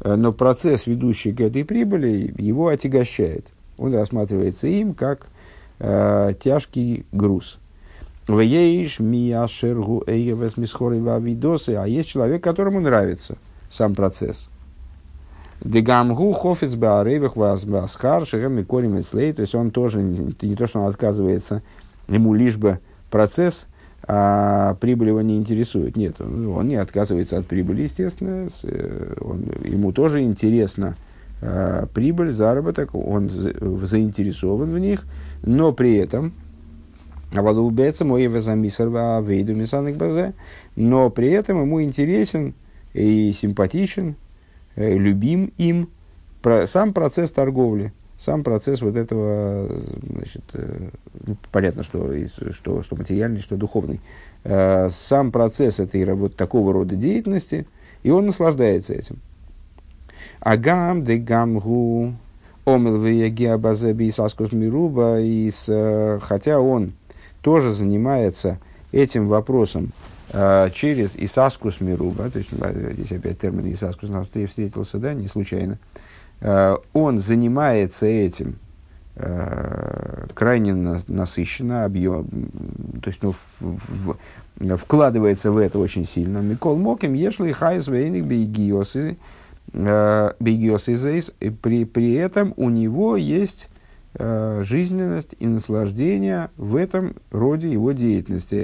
э, 0.00 0.14
но 0.14 0.32
процесс, 0.32 0.86
ведущий 0.86 1.34
к 1.34 1.42
этой 1.42 1.62
прибыли, 1.62 2.34
его 2.38 2.68
отягощает. 2.68 3.46
Он 3.76 3.94
рассматривается 3.94 4.66
им 4.66 4.94
как 4.94 5.28
тяжкий 5.78 7.04
груз. 7.10 7.58
А 11.74 11.86
есть 11.86 12.08
человек, 12.08 12.42
которому 12.44 12.80
нравится 12.80 13.36
сам 13.68 13.94
процесс. 13.94 14.48
Дегамгу 15.64 16.32
хофиц 16.32 16.74
бааревих 16.74 17.36
вазбасхар 17.36 18.26
шагами 18.26 18.62
корим 18.62 19.02
То 19.02 19.40
есть 19.40 19.54
он 19.54 19.70
тоже, 19.70 20.02
не 20.02 20.56
то, 20.56 20.66
что 20.66 20.80
он 20.80 20.90
отказывается, 20.90 21.62
ему 22.06 22.34
лишь 22.34 22.56
бы 22.56 22.80
процесс, 23.10 23.66
а 24.06 24.74
прибыль 24.74 25.08
его 25.08 25.22
не 25.22 25.38
интересует. 25.38 25.96
Нет, 25.96 26.20
он, 26.20 26.48
он 26.48 26.68
не 26.68 26.76
отказывается 26.76 27.38
от 27.38 27.46
прибыли, 27.46 27.82
естественно. 27.82 28.48
Э, 28.64 29.14
он, 29.20 29.44
ему 29.64 29.92
тоже 29.92 30.20
интересна 30.22 30.96
а, 31.40 31.86
прибыль, 31.86 32.30
заработок, 32.30 32.94
он 32.94 33.30
заинтересован 33.30 34.70
в 34.70 34.78
них, 34.78 35.04
но 35.42 35.72
при 35.72 35.96
этом 35.96 36.32
Авалубеца 37.34 38.04
мой 38.04 38.26
везамисарва 38.26 39.20
вейду 39.20 39.54
мисанок 39.54 39.96
базе. 39.96 40.34
Но 40.76 41.10
при 41.10 41.30
этом 41.30 41.62
ему 41.62 41.82
интересен 41.82 42.54
и 42.92 43.32
симпатичен, 43.32 44.16
любим 44.76 45.52
им 45.58 45.88
сам 46.66 46.92
процесс 46.92 47.30
торговли, 47.30 47.92
сам 48.18 48.42
процесс 48.42 48.80
вот 48.80 48.96
этого, 48.96 49.68
значит, 50.02 50.42
э, 50.52 50.88
ну, 51.26 51.36
понятно, 51.50 51.82
что, 51.82 52.12
что, 52.52 52.82
что 52.82 52.96
материальный, 52.96 53.40
что 53.40 53.56
духовный, 53.56 54.00
э, 54.44 54.88
сам 54.90 55.32
процесс 55.32 55.80
этой 55.80 56.04
вот 56.14 56.36
такого 56.36 56.72
рода 56.72 56.96
деятельности, 56.96 57.66
и 58.02 58.10
он 58.10 58.26
наслаждается 58.26 58.94
этим. 58.94 59.18
Агам 60.40 61.04
де 61.04 61.16
гамгу 61.16 62.14
омел 62.64 63.00
веягиабазе 63.00 63.92
бисаскус 63.92 64.52
мируба, 64.52 65.18
хотя 66.20 66.60
он 66.60 66.92
тоже 67.40 67.72
занимается 67.72 68.58
этим 68.92 69.26
вопросом 69.26 69.92
э, 69.92 70.13
через 70.74 71.14
Исаскус 71.16 71.80
Мируба, 71.80 72.28
то 72.28 72.38
есть 72.38 72.50
здесь 72.50 73.12
опять 73.12 73.38
термин 73.38 73.72
Исаскус 73.72 74.10
нам 74.10 74.26
встретился, 74.26 74.98
да, 74.98 75.14
не 75.14 75.28
случайно, 75.28 75.78
э, 76.40 76.76
он 76.92 77.20
занимается 77.20 78.06
этим 78.06 78.56
э, 79.14 80.26
крайне 80.34 80.74
на, 80.74 81.00
насыщенно, 81.06 81.84
объем, 81.84 82.26
то 83.00 83.10
есть 83.10 83.22
ну, 83.22 83.32
в, 83.60 84.16
в, 84.58 84.76
вкладывается 84.76 85.52
в 85.52 85.58
это 85.58 85.78
очень 85.78 86.04
сильно. 86.04 86.38
מכל 86.38 86.76
מקום, 86.78 87.14
יש 87.14 87.37
לו 87.37 87.52
חיות 87.52 87.86
ועונג 87.86 88.24
ביגיעתו, 88.24 89.16
ביגיעתו 89.72 91.22
при, 91.62 91.84
при 91.84 92.14
этом 92.14 92.54
у 92.56 92.70
него 92.70 93.16
есть 93.16 93.68
Э, 94.16 94.62
жизненность 94.62 95.34
и 95.40 95.46
наслаждение 95.48 96.50
в 96.56 96.76
этом 96.76 97.16
роде 97.32 97.68
его 97.68 97.90
деятельности. 97.90 98.54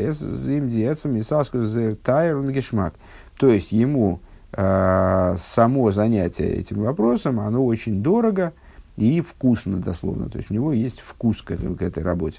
То 3.36 3.48
есть 3.48 3.72
ему 3.72 4.20
э, 4.52 5.36
само 5.38 5.90
занятие 5.90 6.52
этим 6.52 6.82
вопросом, 6.82 7.40
оно 7.40 7.66
очень 7.66 8.00
дорого 8.00 8.52
и 8.96 9.20
вкусно, 9.20 9.78
дословно. 9.78 10.28
То 10.28 10.38
есть 10.38 10.52
у 10.52 10.54
него 10.54 10.72
есть 10.72 11.00
вкус 11.00 11.42
к, 11.42 11.50
этой, 11.50 11.74
к 11.74 11.82
этой 11.82 12.04
работе. 12.04 12.38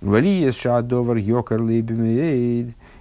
Валиес 0.00 0.54
шадовар 0.56 1.16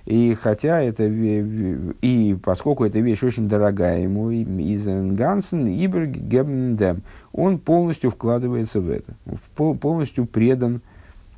и 0.05 0.35
хотя 0.35 0.81
это, 0.81 1.03
и 1.05 2.37
поскольку 2.43 2.85
эта 2.85 2.99
вещь 2.99 3.23
очень 3.23 3.47
дорогая 3.47 4.01
ему, 4.01 4.31
из 4.31 4.85
Гансен, 4.85 5.67
Ибер 5.67 6.07
Гебндем, 6.07 7.03
он 7.34 7.58
полностью 7.58 8.12
вкладывается 8.12 8.80
в 8.80 8.89
это, 8.89 9.13
полностью 9.56 10.26
предан 10.26 10.82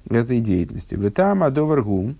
этой 0.10 0.40
деятельности. 0.40 0.96
В 0.96 1.10
там 1.10 1.44
адоваргу, 1.44 2.14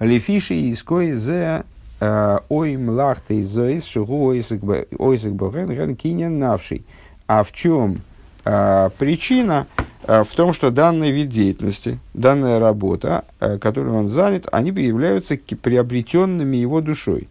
лефиши 0.00 0.72
иской 0.72 1.12
зе 1.12 1.64
э, 2.00 2.38
ой 2.48 2.76
млахты 2.76 3.44
зоис 3.44 3.84
шугу 3.84 4.26
ойсик 4.26 5.32
боген 5.32 5.68
ген 5.68 5.94
кинен 5.94 6.38
навший. 6.38 6.84
А 7.28 7.42
в 7.42 7.52
чем 7.52 8.00
а, 8.44 8.90
причина? 8.98 9.66
Э, 10.06 10.22
в 10.22 10.32
том, 10.32 10.52
что 10.52 10.70
данный 10.70 11.10
вид 11.10 11.28
деятельности, 11.28 11.98
данная 12.14 12.60
работа, 12.60 13.24
э, 13.40 13.58
которой 13.58 13.92
он 13.92 14.08
занят, 14.08 14.46
они 14.52 14.70
являются 14.70 15.36
приобретенными 15.36 16.56
его 16.56 16.80
душой. 16.80 17.28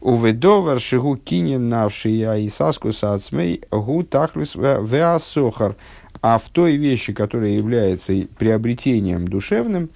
Уведовар 0.00 0.78
шигу 0.80 1.16
кинен 1.16 1.68
навшия 1.68 2.34
и 2.34 2.48
саску 2.48 2.92
сацмей 2.92 3.62
гу 3.70 4.02
тахлюс 4.02 4.54
веасохар. 4.54 5.76
А 6.22 6.38
в 6.38 6.48
той 6.48 6.76
вещи, 6.76 7.12
которая 7.12 7.50
является 7.50 8.12
приобретением 8.38 9.28
душевным, 9.28 9.90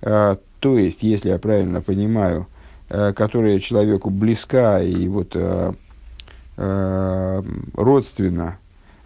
э, 0.00 0.36
то 0.60 0.78
есть, 0.78 1.02
если 1.02 1.30
я 1.30 1.38
правильно 1.38 1.80
понимаю, 1.80 2.46
которая 2.88 3.58
человеку 3.58 4.10
близка 4.10 4.82
и 4.82 5.08
вот 5.08 5.34
родственна 7.74 8.58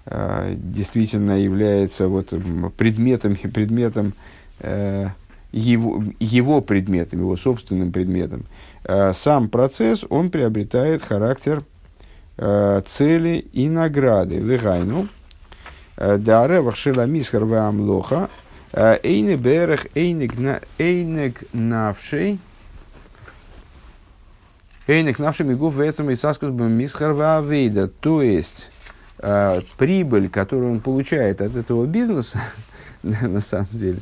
Э, 0.08 0.54
действительно 0.56 1.32
является 1.32 2.06
вот 2.06 2.32
предметом, 2.76 3.34
предметом 3.54 4.14
э, 4.60 5.08
его, 5.50 6.04
его 6.20 6.60
предметом, 6.60 7.20
его 7.20 7.36
собственным 7.36 7.90
предметом. 7.90 8.44
Э, 8.88 9.12
сам 9.14 9.48
процесс, 9.48 10.04
он 10.08 10.30
приобретает 10.30 11.02
характер 11.02 11.64
цели 12.38 13.46
и 13.54 13.66
награды. 13.70 14.36
Вегайну, 14.36 15.08
даревах 15.96 16.76
шеламисхар 16.76 17.46
ваамлоха, 17.46 18.28
эйне 18.74 19.36
берех 19.36 19.86
эйнег 19.94 20.34
навшей, 21.54 22.38
эйнег 24.86 25.18
навшей 25.18 25.46
мигув 25.46 25.74
вецам 25.76 26.10
и 26.10 26.14
саскус 26.14 26.50
мисхар 26.50 27.12
ваавейда. 27.12 27.88
То 27.88 28.20
есть, 28.20 28.70
э, 29.18 29.60
прибыль, 29.78 30.28
которую 30.28 30.72
он 30.72 30.80
получает 30.80 31.40
от 31.40 31.56
этого 31.56 31.86
бизнеса, 31.86 32.40
на 33.02 33.40
самом 33.40 33.66
деле, 33.72 33.98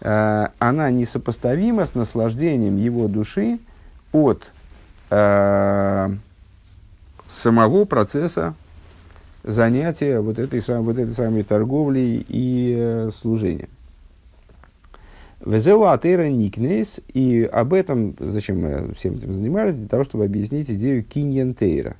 э, 0.00 0.48
она 0.58 0.90
несопоставима 0.90 1.86
с 1.86 1.94
наслаждением 1.94 2.76
его 2.76 3.08
души 3.08 3.58
от 4.14 4.52
э, 5.10 6.10
самого 7.28 7.84
процесса 7.84 8.54
занятия 9.42 10.20
вот 10.20 10.38
этой, 10.38 10.62
вот 10.80 10.96
этой 10.96 11.12
самой 11.12 11.42
торговлей 11.42 12.24
и 12.28 12.76
э, 12.78 13.10
служением. 13.12 13.68
Везеу 15.44 15.82
Атера 15.82 16.28
Никнес, 16.28 17.00
и 17.12 17.42
об 17.42 17.74
этом, 17.74 18.14
зачем 18.18 18.62
мы 18.62 18.94
всем 18.94 19.14
этим 19.14 19.32
занимались, 19.32 19.74
для 19.74 19.88
того, 19.88 20.04
чтобы 20.04 20.24
объяснить 20.24 20.70
идею 20.70 21.02
Киньен 21.02 21.52
Тейра. 21.52 21.96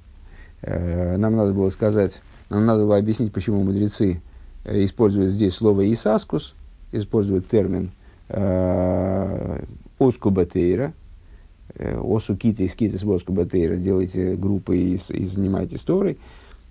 Э, 0.63 1.17
нам 1.17 1.35
надо 1.35 1.53
было 1.53 1.69
сказать, 1.71 2.23
нам 2.49 2.65
надо 2.65 2.85
было 2.85 2.97
объяснить, 2.97 3.33
почему 3.33 3.65
мудрецы 3.65 4.23
э, 4.65 4.85
используют 4.85 5.33
здесь 5.33 5.55
слово 5.55 5.93
«исаскус», 5.93 6.55
используют 6.93 7.49
термин 7.49 7.91
э, 8.29 9.65
«оскубатейра», 9.99 10.93
э, 11.77 11.99
«осу 12.01 12.37
китис, 12.37 12.75
китис 12.75 13.03
воскубатейра», 13.03 13.77
делайте 13.77 14.35
группы 14.37 14.77
и, 14.77 14.95
и 14.95 15.27
занимайтесь 15.27 15.81
Торой. 15.81 16.19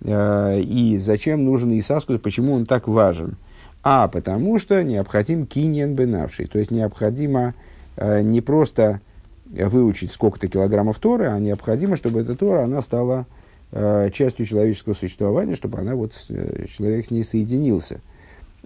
И 0.04 0.98
зачем 1.00 1.44
нужен 1.44 1.78
исаскус, 1.78 2.20
почему 2.20 2.52
он 2.52 2.66
так 2.66 2.88
важен? 2.88 3.36
А, 3.82 4.08
потому 4.08 4.58
что 4.58 4.82
необходим 4.82 5.46
киньян 5.46 5.94
бенавший, 5.94 6.46
то 6.46 6.58
есть 6.58 6.70
необходимо 6.70 7.54
не 7.96 8.40
просто 8.42 9.00
выучить 9.46 10.12
сколько-то 10.12 10.48
килограммов 10.48 10.98
Торы, 10.98 11.26
а 11.26 11.38
необходимо, 11.38 11.96
чтобы 11.96 12.20
эта 12.20 12.34
Тора, 12.34 12.64
она 12.64 12.82
стала 12.82 13.26
э, 13.72 14.10
частью 14.12 14.46
человеческого 14.46 14.94
существования, 14.94 15.54
чтобы 15.54 15.78
она 15.78 15.94
вот, 15.94 16.12
э, 16.28 16.66
человек 16.68 17.06
с 17.06 17.10
ней 17.10 17.24
соединился. 17.24 18.00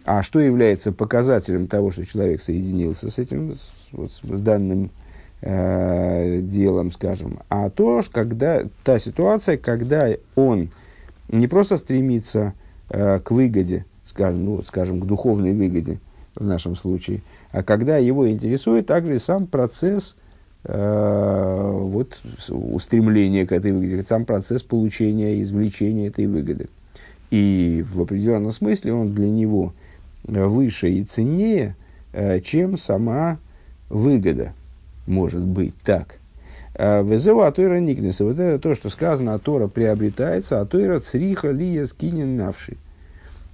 А 0.05 0.22
что 0.22 0.38
является 0.40 0.92
показателем 0.92 1.66
того, 1.66 1.90
что 1.90 2.07
человек 2.07 2.40
соединился 2.40 3.11
с 3.11 3.18
этим, 3.18 3.55
с, 3.55 3.70
вот, 3.92 4.12
с 4.12 4.40
данным 4.40 4.90
э, 5.40 6.40
делом, 6.42 6.92
скажем, 6.92 7.40
а 7.48 7.70
то, 7.70 8.03
когда, 8.12 8.62
та 8.85 8.98
ситуация, 8.98 9.57
когда 9.57 10.09
он 10.35 10.70
не 11.29 11.46
просто 11.46 11.79
стремится 11.79 12.55
э, 12.88 13.20
к 13.20 13.31
выгоде, 13.31 13.85
скажем, 14.05 14.44
ну, 14.44 14.62
скажем, 14.62 15.01
к 15.01 15.07
духовной 15.07 15.55
выгоде 15.55 16.01
в 16.35 16.44
нашем 16.44 16.77
случае, 16.77 17.22
а 17.53 17.62
когда 17.62 17.98
его 17.98 18.29
интересует 18.29 18.87
также 18.87 19.18
сам 19.18 19.46
процесс 19.46 20.16
э, 20.64 21.70
вот, 21.72 22.20
устремления 22.48 23.46
к 23.46 23.53
этой 23.53 23.72
выгоде, 23.72 24.03
сам 24.03 24.24
процесс 24.24 24.62
получения, 24.62 25.40
извлечения 25.42 26.09
этой 26.09 26.27
выгоды. 26.27 26.68
И 27.31 27.85
в 27.92 28.01
определенном 28.01 28.53
смысле 28.53 28.94
он 28.94 29.14
для 29.14 29.29
него 29.29 29.74
выше 30.24 30.90
и 30.90 31.05
ценнее, 31.05 31.77
э, 32.12 32.40
чем 32.40 32.77
сама 32.77 33.38
выгода, 33.88 34.53
может 35.08 35.42
быть 35.42 35.74
так. 35.84 36.16
Э, 36.74 37.02
Везева 37.02 37.48
Атойра 37.48 37.80
Никнеса. 37.80 38.24
Вот 38.24 38.38
это 38.38 38.58
то, 38.60 38.74
что 38.74 38.88
сказано, 38.88 39.34
а 39.34 39.38
Тора 39.38 39.66
приобретается, 39.66 40.60
а 40.60 40.66
Тойра 40.66 41.00
цриха 41.00 41.50
лия 41.50 41.86
скинен 41.86 42.36
навший. 42.36 42.78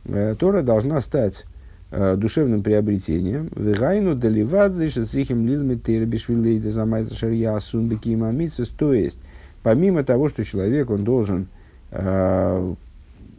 Э, 0.04 0.34
Тора 0.38 0.62
должна 0.62 1.00
стать 1.00 1.44
э, 1.90 2.16
душевным 2.16 2.62
приобретением. 2.62 3.50
Вегайну 3.56 4.14
деливадзе 4.14 4.90
шесрихим 4.90 5.46
лилми 5.46 5.76
теребишвилейда 5.76 6.70
замайца 6.70 7.14
шарья 7.14 7.58
сунбеки 7.60 8.12
имамицис. 8.12 8.68
То 8.68 8.92
есть, 8.92 9.18
помимо 9.62 10.04
того, 10.04 10.28
что 10.28 10.44
человек, 10.44 10.90
он 10.90 11.04
должен 11.04 11.46
э, 11.92 12.74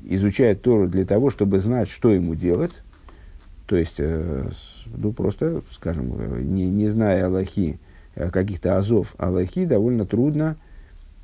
изучать 0.05 0.63
Тору 0.63 0.87
для 0.87 1.05
того, 1.05 1.29
чтобы 1.29 1.59
знать, 1.59 1.89
что 1.89 2.11
ему 2.11 2.33
делать, 2.33 2.81
то 3.65 3.75
есть, 3.75 3.99
ну, 3.99 5.11
просто, 5.11 5.63
скажем, 5.71 6.53
не, 6.53 6.67
не 6.67 6.87
зная 6.87 7.25
Аллахи, 7.25 7.79
каких-то 8.15 8.77
азов 8.77 9.13
Аллахи, 9.17 9.65
довольно 9.65 10.05
трудно 10.05 10.57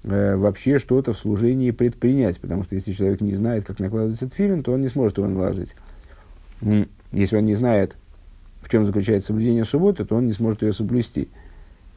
э, 0.04 0.36
вообще 0.36 0.80
что-то 0.80 1.14
в 1.14 1.18
служении 1.18 1.72
предпринять, 1.72 2.40
потому 2.40 2.64
что 2.64 2.76
если 2.76 2.94
человек 2.94 3.22
не 3.22 3.36
знает, 3.36 3.66
как 3.66 3.80
накладывается 3.80 4.30
тфилин, 4.30 4.64
то 4.64 4.74
он 4.74 4.82
не 4.82 4.90
сможет 4.90 5.18
его 5.18 5.28
наложить. 5.28 5.76
Если 7.12 7.38
он 7.38 7.46
не 7.46 7.56
знает, 7.56 7.96
в 8.62 8.70
чем 8.70 8.86
заключается 8.86 9.28
соблюдение 9.28 9.66
субботы, 9.66 10.06
то 10.06 10.16
он 10.16 10.28
не 10.28 10.34
сможет 10.34 10.62
ее 10.62 10.74
соблюсти. 10.74 11.30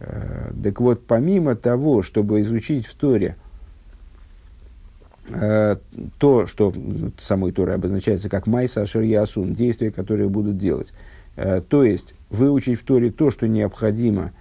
Э, 0.00 0.52
так 0.62 0.80
вот, 0.80 1.06
помимо 1.06 1.54
того, 1.54 2.02
чтобы 2.02 2.40
изучить 2.42 2.86
в 2.86 2.94
Торе 2.94 3.36
э, 5.28 5.76
то, 6.18 6.46
что 6.46 6.72
самой 7.20 7.52
Торой 7.52 7.74
обозначается 7.74 8.28
как 8.28 8.46
майса 8.46 8.82
ашер 8.82 9.02
ясун, 9.02 9.54
действия, 9.54 9.90
которые 9.90 10.28
будут 10.28 10.58
делать, 10.58 10.92
э, 11.36 11.60
то 11.60 11.84
есть 11.84 12.14
выучить 12.30 12.80
в 12.80 12.84
Торе 12.84 13.10
то, 13.10 13.30
что 13.30 13.46
необходимо 13.46 14.32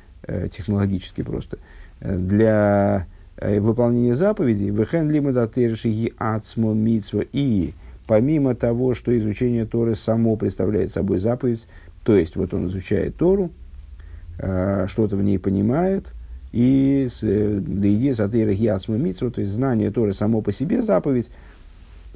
технологически 0.51 1.21
просто, 1.21 1.57
для 1.99 3.07
выполнения 3.39 4.15
заповедей, 4.15 4.69
вехен 4.69 5.09
лимадатершиги 5.09 6.13
ацмо 6.17 6.73
митсва 6.73 7.23
и 7.33 7.73
помимо 8.07 8.55
того, 8.55 8.93
что 8.93 9.17
изучение 9.17 9.65
Торы 9.65 9.95
само 9.95 10.35
представляет 10.35 10.91
собой 10.91 11.19
заповедь, 11.19 11.65
то 12.03 12.15
есть 12.15 12.35
вот 12.35 12.53
он 12.53 12.67
изучает 12.67 13.15
Тору, 13.15 13.49
э, 14.39 14.85
что-то 14.89 15.15
в 15.15 15.23
ней 15.23 15.39
понимает, 15.39 16.11
и 16.51 17.07
идея 17.09 18.13
сатейра 18.13 18.53
хиасма 18.53 18.97
митсва, 18.97 19.31
то 19.31 19.41
есть 19.41 19.53
знание 19.53 19.89
Торы 19.89 20.13
само 20.13 20.41
по 20.41 20.51
себе 20.51 20.81
заповедь, 20.81 21.31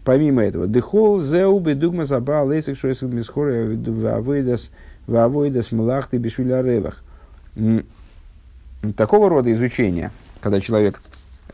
помимо 0.03 0.43
этого, 0.43 0.67
дехол 0.67 1.21
зеу 1.21 1.59
бедугма 1.59 2.05
заба 2.05 2.43
лейсик 2.43 2.77
шойсик 2.77 3.11
мисхора 3.11 3.65
вавойдас 3.65 4.69
вавойдас 5.07 5.71
млахты 5.71 6.17
бешвиля 6.17 6.61
ревах. 6.61 7.03
Такого 8.95 9.29
рода 9.29 9.51
изучение, 9.51 10.11
когда 10.39 10.61
человек 10.61 11.01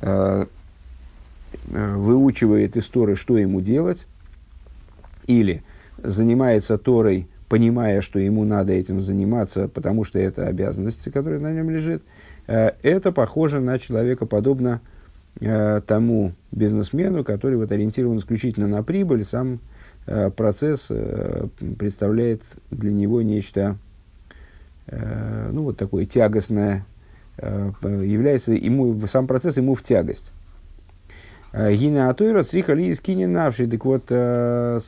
э, 0.02 0.46
э 1.72 1.96
выучивает 1.96 2.76
из 2.78 2.88
Торы, 2.88 3.16
что 3.16 3.38
ему 3.38 3.62
делать, 3.62 4.08
или 5.28 5.64
занимается 5.98 6.78
Торой, 6.78 7.28
понимая, 7.54 8.02
что 8.02 8.20
ему 8.20 8.46
надо 8.46 8.74
этим 8.74 9.00
заниматься, 9.02 9.68
потому 9.68 10.04
что 10.04 10.20
это 10.20 10.48
обязанность, 10.48 11.04
которая 11.12 11.40
на 11.40 11.54
нем 11.54 11.70
лежит, 11.70 12.04
э, 12.48 12.72
это 12.82 13.12
похоже 13.12 13.60
на 13.60 13.78
человека 13.78 14.26
подобно 14.26 14.82
э, 15.40 15.82
тому 15.86 16.34
бизнесмену, 16.52 17.24
который 17.24 17.58
вот 17.58 17.72
ориентирован 17.72 18.18
исключительно 18.18 18.68
на 18.68 18.82
прибыль, 18.82 19.24
сам 19.24 19.60
э, 20.08 20.32
процесс 20.32 20.90
представляет 21.78 22.42
для 22.72 22.92
него 22.92 23.22
нечто, 23.22 23.78
ну, 24.90 25.64
вот 25.64 25.78
такое 25.78 26.06
тягостное, 26.06 26.86
является 27.82 28.54
ему, 28.54 29.06
сам 29.08 29.28
процесс 29.28 29.58
ему 29.58 29.76
в 29.76 29.84
тягость. 29.84 30.32
Э, 31.54 31.74
Гина 31.74 32.10
Атойра 32.10 32.44
цриха 32.44 32.74
ли 32.74 32.94
скини 32.96 33.26
навший. 33.26 33.68
Так 33.68 33.86
вот, 33.86 34.06
э, 34.10 34.80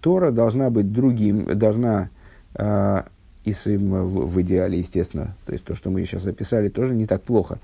Тора 0.00 0.30
должна 0.30 0.70
быть 0.70 0.92
другим, 0.92 1.58
должна 1.58 2.08
э, 2.54 3.02
и 3.44 3.52
в, 3.52 4.40
идеале, 4.40 4.78
естественно, 4.78 5.36
то 5.44 5.52
есть 5.52 5.64
то, 5.64 5.76
что 5.76 5.90
мы 5.90 6.04
сейчас 6.04 6.26
описали, 6.26 6.68
тоже 6.68 6.94
не 6.94 7.06
так 7.06 7.22
плохо. 7.22 7.60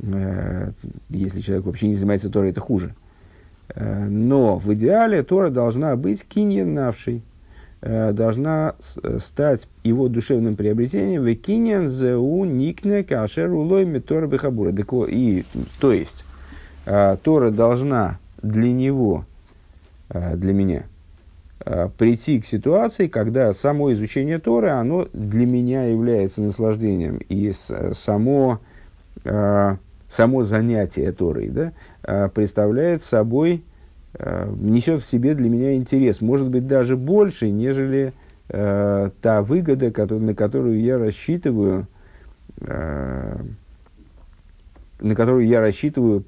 Если 0.00 1.40
человек 1.40 1.64
вообще 1.64 1.86
не 1.86 1.94
занимается 1.94 2.28
Торой, 2.28 2.50
это 2.50 2.60
хуже. 2.60 2.92
Но 3.76 4.58
в 4.58 4.74
идеале 4.74 5.22
Тора 5.22 5.50
должна 5.50 5.94
быть 5.94 6.24
киньянавшей, 6.24 7.22
должна 7.86 8.74
стать 9.18 9.68
его 9.84 10.08
душевным 10.08 10.56
приобретением 10.56 11.22
в 11.22 11.34
киньян 11.36 11.88
зеу 11.88 12.44
никне 12.44 13.04
кашер 13.04 13.52
улой 13.52 13.84
метора 13.84 14.26
бехабура. 14.26 14.74
И, 15.06 15.44
то 15.78 15.92
есть, 15.92 16.24
а, 16.84 17.16
Тора 17.16 17.50
должна 17.50 18.18
для 18.42 18.72
него, 18.72 19.24
для 20.08 20.52
меня, 20.52 20.84
прийти 21.98 22.40
к 22.40 22.46
ситуации, 22.46 23.06
когда 23.06 23.52
само 23.54 23.92
изучение 23.92 24.38
Торы, 24.38 24.70
оно 24.70 25.08
для 25.12 25.46
меня 25.46 25.84
является 25.84 26.42
наслаждением. 26.42 27.18
И 27.28 27.52
само, 27.92 28.60
само 29.24 30.42
занятие 30.44 31.12
Торой 31.12 31.48
да, 31.48 32.28
представляет 32.28 33.02
собой, 33.02 33.64
несет 34.18 35.02
в 35.02 35.06
себе 35.06 35.34
для 35.34 35.50
меня 35.50 35.74
интерес, 35.74 36.20
может 36.20 36.48
быть, 36.48 36.66
даже 36.66 36.96
больше, 36.96 37.50
нежели 37.50 38.12
та 38.48 39.42
выгода, 39.42 39.92
на 40.18 40.34
которую 40.34 40.80
я 40.80 40.98
рассчитываю, 40.98 41.86
на 42.60 43.38
которую 45.14 45.46
я 45.46 45.60
рассчитываю 45.60 46.24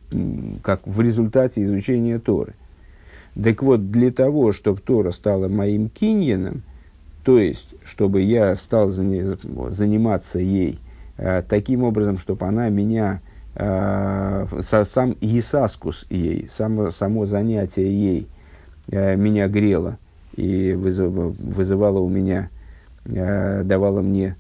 как 0.63 0.87
в 0.87 1.01
результате 1.01 1.65
изучения 1.65 2.19
Торы. 2.19 2.55
Так 3.43 3.63
вот, 3.63 3.91
для 3.91 4.11
того, 4.11 4.53
чтобы 4.53 4.81
Тора 4.81 5.13
стала 5.13 5.49
моим 5.49 5.89
киньяном, 5.89 6.63
то 7.23 7.39
есть, 7.39 7.75
чтобы 7.85 8.23
я 8.23 8.57
стал 8.57 8.89
заниматься 8.89 10.39
ей 10.39 10.79
э, 11.19 11.43
таким 11.49 11.85
образом, 11.85 12.19
чтобы 12.19 12.47
она 12.47 12.69
меня, 12.69 13.21
э, 13.23 13.28
сам 13.59 15.17
Исаскус 15.21 16.07
ей, 16.11 16.47
само, 16.49 16.91
само 16.91 17.27
занятие 17.27 17.91
ей 17.91 18.29
э, 18.91 19.17
меня 19.17 19.49
грело 19.49 19.99
и 20.37 20.73
вызывало, 20.75 21.99
у 21.99 22.09
меня, 22.09 22.51
э, 23.05 23.65
давало 23.65 24.01
мне 24.01 24.37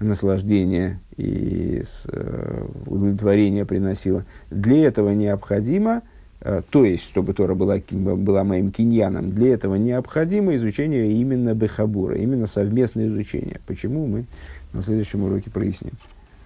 наслаждение 0.00 0.98
и 1.16 1.82
э, 2.08 2.66
удовлетворение 2.86 3.64
приносило. 3.64 4.24
Для 4.50 4.88
этого 4.88 5.12
необходимо, 5.12 6.02
э, 6.40 6.62
то 6.68 6.84
есть, 6.84 7.04
чтобы 7.04 7.34
Тора 7.34 7.54
была, 7.54 7.76
была 7.90 8.42
моим 8.42 8.72
киньяном, 8.72 9.30
для 9.30 9.54
этого 9.54 9.76
необходимо 9.76 10.56
изучение 10.56 11.12
именно 11.12 11.54
Бехабура, 11.54 12.16
именно 12.16 12.48
совместное 12.48 13.06
изучение. 13.06 13.60
Почему 13.66 14.08
мы 14.08 14.24
на 14.72 14.82
следующем 14.82 15.22
уроке 15.22 15.50
проясним. 15.50 15.92